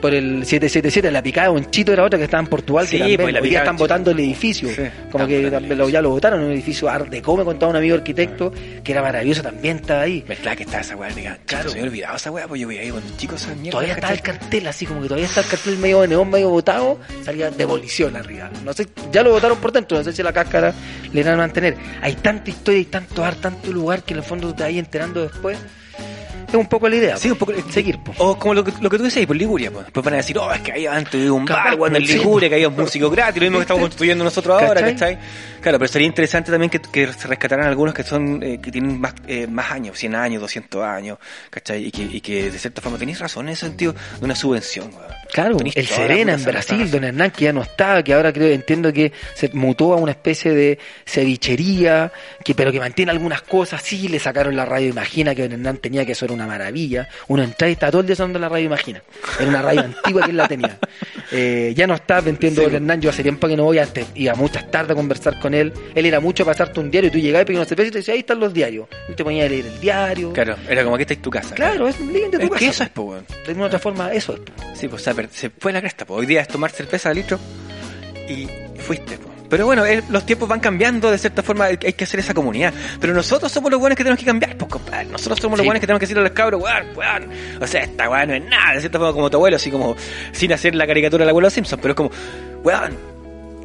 [0.00, 2.92] por el 777, la picada de un chito era otra que estaba en Portugal, Sí,
[2.92, 5.50] que también, pues, la hoy día picada están de votando el edificio, Sí, como que
[5.50, 8.92] también lo- ya lo votaron, un edificio Art Deco, me contaba un amigo arquitecto, que
[8.92, 10.24] era maravilloso, también estaba ahí.
[10.26, 11.38] Verdad que está esa weá, Claro.
[11.46, 11.70] claro.
[11.70, 13.70] Se me olvidado esa weá, pues yo voy ahí cuando chicos esa mierda.
[13.70, 16.48] Todavía está el cartel, así como que todavía está el cartel medio de neón, medio
[16.50, 18.50] botado, salía demolición arriba.
[18.64, 20.72] No sé, ya lo votaron por dentro, no sé si la cáscara
[21.12, 21.76] le van a mantener.
[22.02, 25.22] Hay tanta historia y tanto ar, tanto lugar que en el fondo te vas enterando
[25.22, 25.58] después.
[26.50, 27.16] Es un poco la idea.
[27.16, 27.52] Sí, un poco.
[27.70, 28.12] Seguir, po.
[28.18, 29.86] O como lo que, lo que tú decías, por Liguria, pues.
[29.86, 32.48] Después van a decir, oh, es que ahí antes hubo un bar, cuando en Liguria,
[32.48, 32.50] po.
[32.50, 34.94] que había músicos gratis, lo mismo que estamos construyendo nosotros ahora, ¿Cachai?
[34.94, 35.18] ¿cachai?
[35.60, 39.00] Claro, pero sería interesante también que, que se rescataran algunos que son, eh, que tienen
[39.00, 41.18] más, eh, más años, 100 años, 200 años,
[41.50, 41.86] ¿cachai?
[41.86, 44.90] Y que, y que de cierta forma tenéis razón en ese sentido de una subvención,
[44.92, 45.19] weón.
[45.32, 48.92] Claro, el Serena en Brasil, don Hernán, que ya no está, que ahora creo, entiendo
[48.92, 52.10] que se mutó a una especie de cevichería,
[52.44, 55.78] que pero que mantiene algunas cosas, sí, le sacaron la radio Imagina, que don Hernán
[55.78, 57.08] tenía, que eso era una maravilla.
[57.28, 59.02] Uno entra y está todo el día sonando la radio Imagina.
[59.38, 60.78] Era una radio antigua que él la tenía.
[61.32, 62.76] Eh, ya no está Sí, el po.
[62.76, 65.72] Hernán, yo hace tiempo que no voy, antes iba muchas tardes a conversar con él.
[65.94, 67.90] Él era mucho a pasarte un diario y tú llegabas y pedías una cerveza y
[67.92, 68.88] te decía, ahí están los diarios.
[69.08, 70.32] Y te ponías a leer el diario.
[70.32, 71.54] Claro, era como que esta es tu casa.
[71.54, 72.58] Claro, es un de tu Es casa.
[72.58, 73.24] que eso es, weón.
[73.46, 74.40] De una otra forma, eso es.
[74.40, 74.52] po.
[74.74, 76.04] Sí, pues se fue la cresta.
[76.06, 77.38] Pues hoy día es tomar cerveza de litro
[78.28, 78.48] y
[78.80, 79.16] fuiste.
[79.18, 79.30] pues.
[79.50, 82.32] Pero bueno, el- los tiempos van cambiando, de cierta forma hay hay que hacer esa
[82.34, 82.72] comunidad.
[83.00, 85.06] Pero nosotros somos los buenos que tenemos que cambiar, pues compadre.
[85.06, 87.30] Nosotros somos los buenos que tenemos que decirle a los cabros, weón, weón.
[87.60, 89.96] O sea, esta weón no es nada, de cierta forma como tu abuelo, así como
[90.32, 92.10] sin hacer la caricatura del abuelo Simpson, pero es como,
[92.62, 92.96] weón,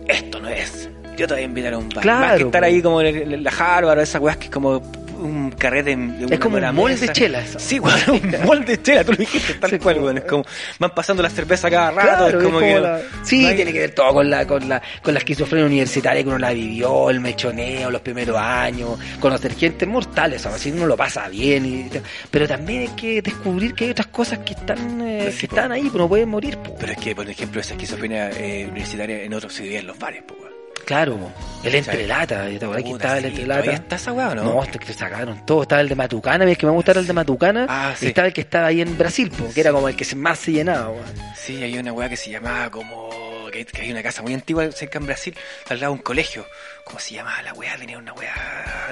[0.07, 0.89] esto no es.
[1.17, 2.01] Yo te voy a invitar a un bar.
[2.01, 2.65] Claro, Más que estar po.
[2.67, 4.81] ahí como en la Harvard, esas weas que es como
[5.25, 7.05] un carrete de Es como un mesa.
[7.07, 7.55] de chelas.
[7.57, 10.17] Sí, weón, un mall de chela, tú lo dijiste tal Sí, cual, weón.
[10.19, 10.45] Es como,
[10.79, 12.79] van pasando las cervezas cada rato, Claro, es como es que.
[12.79, 15.65] la- Sí, no hay- tiene que ver todo con la, con la, con la esquizofrenia
[15.65, 20.71] universitaria que uno la vivió, el mechoneo, los primeros años, conocer gente mortal, eso, así
[20.71, 21.89] uno lo pasa bien, y,
[22.31, 25.47] pero también hay que descubrir que hay otras cosas que están, eh, Pues sí, que
[25.47, 25.55] po.
[25.55, 26.75] están ahí, pero no pueden morir, po.
[26.79, 29.97] Pero es que, por ejemplo, esa esquizofrenia eh, universitaria en otros se vivía en los
[29.97, 30.54] bares, po, weón.
[30.85, 31.17] Claro,
[31.63, 33.61] el entrelata, ¿te acordás que estaba el entrelata?
[33.61, 34.43] ¿Todavía está esa weá o no?
[34.43, 35.63] No, hasta que sacaron todo.
[35.63, 37.65] Estaba el de Matucana, ves que me gustara el de Matucana.
[37.67, 38.07] Ah, sí.
[38.07, 40.51] Estaba el que estaba ahí en Brasil, po, que era como el que más se
[40.51, 40.89] llenaba.
[40.89, 41.05] weón.
[41.35, 43.09] Sí, hay una weá que se llamaba como.
[43.51, 45.35] Que, que hay una casa muy antigua cerca en Brasil,
[45.69, 46.45] al lado de un colegio.
[46.83, 47.75] ¿Cómo se llamaba la weá?
[47.77, 48.33] Tenía una weá.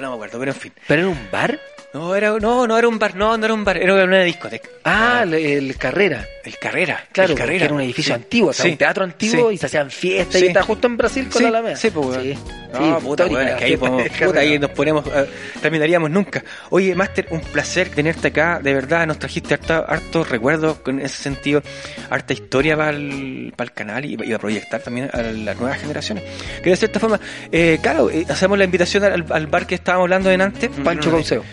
[0.00, 0.72] No me acuerdo, pero en fin.
[0.88, 1.60] ¿Pero era un bar?
[1.94, 4.68] No, era, no, no era un bar, no, no era un bar, era una discoteca.
[4.82, 6.26] Ah, el, el Carrera.
[6.44, 7.04] El Carrera.
[7.12, 7.64] Claro, el Carrera.
[7.66, 8.20] era un edificio Sí.
[8.20, 8.72] antiguo, o sea, Sí.
[8.72, 9.54] un teatro antiguo Sí.
[9.54, 11.76] y se hacían fiestas y está justo en Brasil con la Alameda.
[11.76, 12.20] sí, pues.
[12.20, 12.38] Sí,
[12.72, 14.40] No, puta, weón, es que ahí, fiesta podemos- de puta, Carrera.
[14.40, 15.26] ahí nos ponemos, eh,
[15.62, 16.42] terminaríamos nunca.
[16.70, 21.62] Oye, Master, un placer tenerte acá, de verdad, nos trajiste hartos recuerdos, en ese sentido,
[22.10, 25.78] harta historia para el, para el canal y, y a proyectar también a las nuevas
[25.80, 26.24] generaciones.
[26.60, 27.20] Que de cierta forma,
[27.52, 30.68] eh, claro, eh, hacemos la invitación al, al bar que estábamos hablando en antes.
[30.82, 31.44] Pancho Cauceo.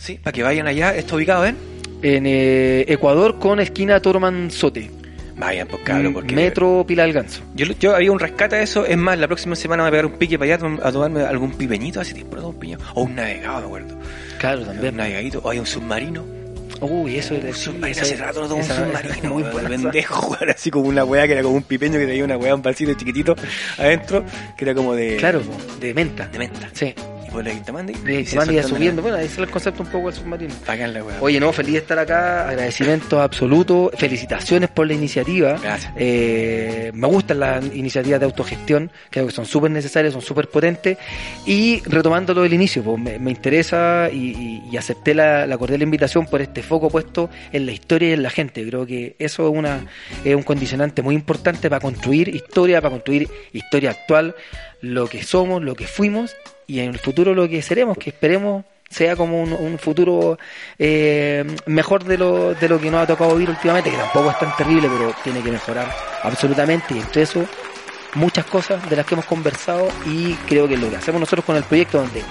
[0.00, 1.56] Sí, para que vayan allá, está ubicado en...
[2.02, 4.90] En eh, Ecuador con esquina Torman Sote.
[5.36, 6.34] Vayan, pues cabrón, porque...
[6.34, 7.42] Metro Pila del Ganso.
[7.54, 10.00] Yo, yo había un rescate a eso, es más, la próxima semana me voy a
[10.02, 12.78] pegar un pique para allá a tom- a tomarme algún pipeñito, hace tiempo no un
[12.94, 13.98] o un navegado, me acuerdo.
[14.38, 14.96] Claro, Un también.
[14.96, 16.24] navegadito, o hay un submarino.
[16.80, 20.88] Uy, eso era Un submarino, hace rato no tomo un submarino, Muy pendejo, así como
[20.88, 23.34] una weá que era como un pipeño que tenía una weá, un vasito chiquitito
[23.76, 24.24] adentro,
[24.56, 25.16] que era como de...
[25.16, 25.42] Claro,
[25.80, 26.26] de menta.
[26.28, 26.70] De menta.
[26.72, 26.94] Sí.
[27.32, 28.96] Y, De, y se van a ir sueltan subiendo.
[28.96, 30.54] de Bueno, ahí está el concepto un poco del submarino.
[30.66, 31.04] la- Bacán la.
[31.20, 35.58] Oye, no, feliz de estar acá, agradecimiento absoluto, felicitaciones por la iniciativa.
[35.62, 35.92] Gracias.
[35.96, 40.98] Eh, me gustan las iniciativas de autogestión, creo que son súper necesarias, son súper potentes.
[41.46, 45.58] Y retomando lo del inicio, pues me, me interesa y, y- y acepté la, la
[45.58, 48.66] cordial invitación por este foco puesto en la historia y en la gente.
[48.66, 49.86] Creo que eso es, una,
[50.24, 54.34] es un condicionante muy importante para construir historia, para construir historia actual,
[54.80, 58.64] lo que somos, lo que fuimos y en el futuro lo que seremos, que esperemos
[58.90, 60.38] sea como un, un futuro
[60.78, 64.38] eh, mejor de lo, de lo que nos ha tocado vivir últimamente, que tampoco es
[64.38, 65.88] tan terrible, pero tiene que mejorar
[66.24, 66.94] absolutamente.
[66.94, 67.46] Y entre eso,
[68.14, 71.56] muchas cosas de las que hemos conversado y creo que lo que hacemos nosotros con
[71.56, 72.22] el proyecto, donde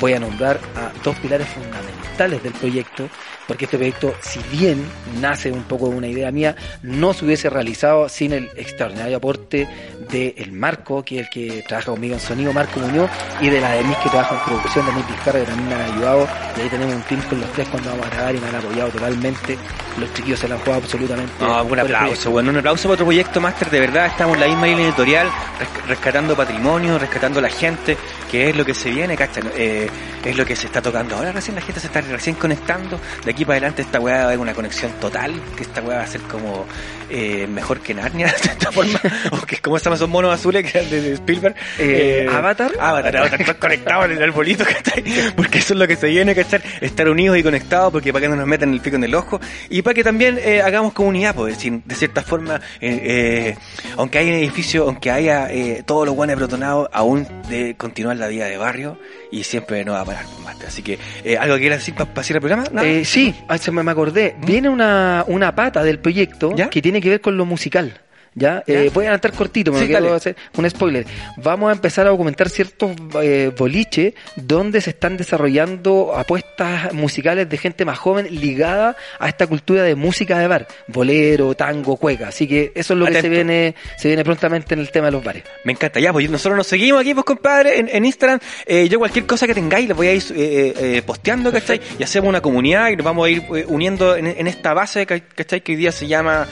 [0.00, 3.08] voy a nombrar a dos pilares fundamentales del proyecto,
[3.48, 4.84] porque este proyecto, si bien
[5.20, 9.66] nace un poco de una idea mía, no se hubiese realizado sin el extraordinario aporte
[10.10, 13.60] de el Marco, que es el que trabaja conmigo en sonido, Marco Muñoz, y de
[13.60, 16.68] la Demis que trabaja en producción, Demis Vizcarra, que también me han ayudado, y ahí
[16.68, 19.58] tenemos un team con los tres cuando vamos a grabar y me han apoyado totalmente,
[19.98, 21.32] los chiquillos se la han jugado absolutamente.
[21.40, 24.40] No, por un aplauso, bueno, un aplauso para otro proyecto Master, de verdad estamos en
[24.40, 25.26] la misma línea editorial,
[25.58, 27.96] res- rescatando patrimonio, rescatando a la gente,
[28.30, 29.16] que es lo que se viene.
[29.56, 29.88] Eh,
[30.24, 33.30] es lo que se está tocando ahora recién, la gente se está recién conectando, de
[33.30, 36.04] aquí para adelante esta weá va a haber una conexión total, que esta weá va
[36.04, 36.66] a ser como
[37.10, 39.00] eh, mejor que Narnia, de esta forma,
[39.32, 41.54] o que como se llaman esos monos azules que eran de, Spielberg.
[41.78, 42.72] Eh, ¿Avatar?
[42.78, 45.04] Avatar, Avatar, estar conectados en el arbolito, ¿cachai?
[45.36, 46.60] Porque eso es lo que se viene, ¿cachai?
[46.80, 49.40] Estar unidos y conectados, porque para que no nos metan el pico en el ojo,
[49.68, 53.56] y para que también eh, hagamos comunidad, pues, decir, de cierta forma, eh, eh,
[53.96, 58.28] aunque haya un edificio, aunque haya eh, todos los guanes protonados, aún de continuar la
[58.28, 58.98] vida de barrio,
[59.30, 60.24] y siempre no va a parar.
[60.66, 62.64] Así que, eh, ¿algo que quieras decir para pasar el programa?
[62.72, 62.86] ¿Nada?
[62.86, 64.34] Eh, sí, ah, se me, me acordé.
[64.44, 66.68] Viene una, una pata del proyecto ¿Ya?
[66.68, 68.00] que tiene que ver con lo musical.
[68.34, 68.62] ¿Ya?
[68.68, 68.74] ¿Ya?
[68.82, 70.16] Eh, voy a adelantar cortito, pero Sí, quiero dale.
[70.16, 71.04] hacer un spoiler.
[71.38, 77.56] Vamos a empezar a documentar ciertos eh, boliches donde se están desarrollando apuestas musicales de
[77.58, 82.28] gente más joven ligada a esta cultura de música de bar, bolero, tango, cueca.
[82.28, 85.12] Así que eso es lo que se viene, se viene prontamente en el tema de
[85.12, 85.42] los bares.
[85.64, 88.38] Me encanta, ya, pues nosotros nos seguimos aquí, pues compadre, en, en Instagram.
[88.66, 91.80] Eh, yo cualquier cosa que tengáis, les voy a ir eh, eh, posteando, ¿cachai?
[91.98, 95.60] Y hacemos una comunidad y nos vamos a ir uniendo en, en esta base, ¿cachai?
[95.62, 96.46] Que hoy día se llama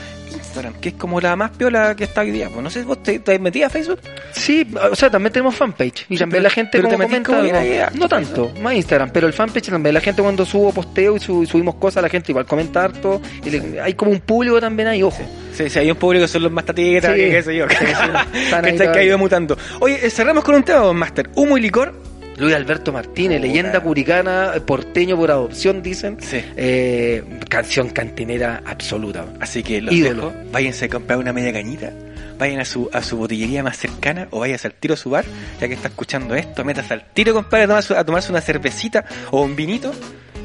[0.56, 2.48] Instagram, que es como la más piola que está hoy día.
[2.48, 4.00] Pues no sé, ¿vos te, te metías a Facebook?
[4.32, 7.40] Sí, o sea, también tenemos fanpage y Sí, también pero- la gente como comenta como
[7.42, 7.58] algo.
[7.94, 11.44] no tanto, más Instagram, pero el fanpage también la gente cuando subo posteo y su-
[11.46, 15.02] subimos cosas, la gente igual comenta harto y le- hay como un público también ahí,
[15.02, 15.22] ojo.
[15.52, 17.20] Sí, sí, hay un público que son los más tatetas, Sí.
[17.20, 17.66] que qué sé yo.
[17.68, 17.76] Sí,
[18.32, 18.92] que todavía.
[18.92, 19.56] ha ido mutando.
[19.80, 21.30] Oye, eh, cerramos con un tema, don Master.
[21.34, 21.94] Humo y licor.
[22.36, 26.18] Luis Alberto Martínez, leyenda curicana, porteño por adopción, dicen.
[26.20, 26.42] Sí.
[26.56, 29.24] Eh, canción cantinera absoluta.
[29.40, 30.30] Así que los Ídolo.
[30.30, 30.50] dejo.
[30.52, 31.92] Váyanse a comprar una media cañita.
[32.38, 35.24] Vayan a su, a su botillería más cercana o váyanse al tiro a su bar,
[35.58, 39.06] ya que está escuchando esto, métase al tiro, compadre, a tomarse, a tomarse una cervecita
[39.30, 39.90] o un vinito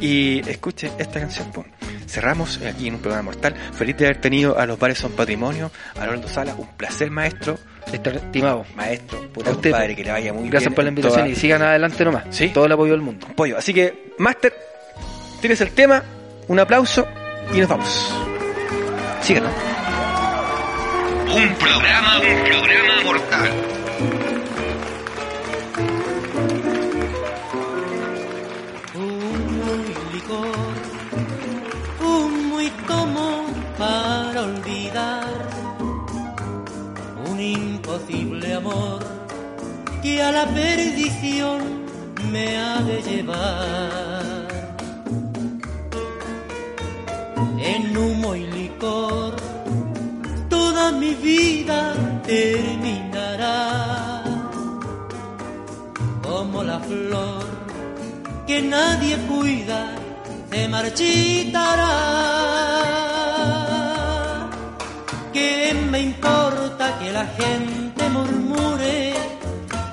[0.02, 1.48] y escuche esta canción.
[2.08, 3.56] Cerramos aquí en un programa mortal.
[3.74, 7.58] Feliz de haber tenido a los bares son patrimonio, a Rolando Sala, un placer maestro,
[7.94, 8.66] estimado.
[8.76, 9.98] maestro, puta A usted, compadre, po.
[9.98, 10.52] que le vaya muy bien.
[10.52, 12.24] Gracias por la invitación toda- y sigan adelante nomás.
[12.32, 12.50] Sí.
[12.50, 13.28] Todo el apoyo del mundo.
[13.36, 13.58] pollo.
[13.58, 14.54] Así que, Master,
[15.40, 16.04] tienes el tema,
[16.50, 17.08] un aplauso
[17.54, 18.14] y nos vamos.
[19.22, 19.52] Síganos.
[21.34, 23.52] Un programa, un programa mortal.
[32.88, 33.46] Tomo
[33.78, 35.34] para olvidar
[37.30, 39.00] un imposible amor
[40.02, 41.86] que a la perdición
[42.32, 44.48] me ha de llevar.
[47.60, 49.36] En humo y licor,
[50.50, 51.94] toda mi vida
[52.26, 54.24] terminará
[56.24, 57.46] como la flor
[58.48, 59.96] que nadie cuida
[60.52, 61.94] se marchitará.
[65.34, 69.14] ¿Qué me importa que la gente murmure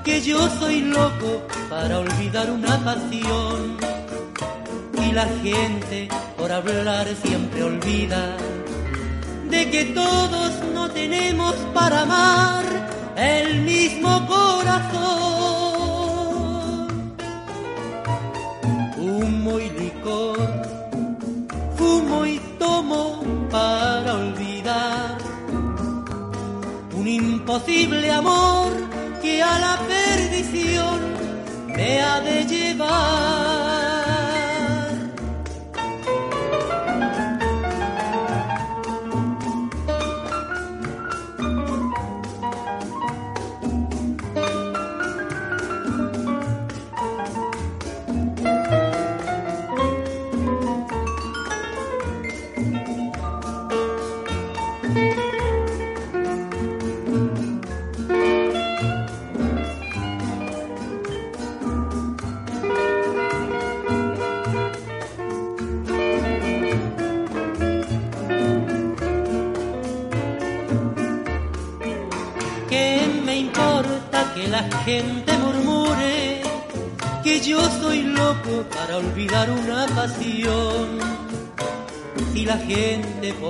[0.05, 3.77] que yo soy loco para olvidar una pasión?
[5.05, 8.37] Y la gente por hablar siempre olvida
[9.49, 12.65] de que todos no tenemos para amar
[13.17, 15.28] el mismo corazón
[27.59, 28.71] imposible amor
[29.21, 31.01] que a la perdición
[31.75, 33.88] me ha de llevar.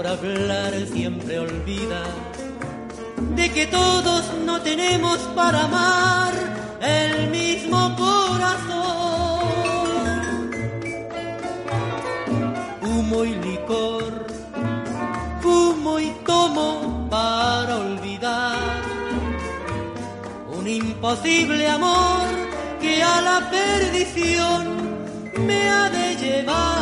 [0.09, 2.03] Hablar siempre olvida
[3.37, 6.33] de que todos no tenemos para amar
[6.81, 8.71] el mismo corazón.
[12.81, 14.27] Humo y licor,
[15.43, 18.57] fumo y tomo para olvidar
[20.59, 22.27] un imposible amor
[22.81, 24.61] que a la perdición
[25.47, 26.78] me ha de llevar.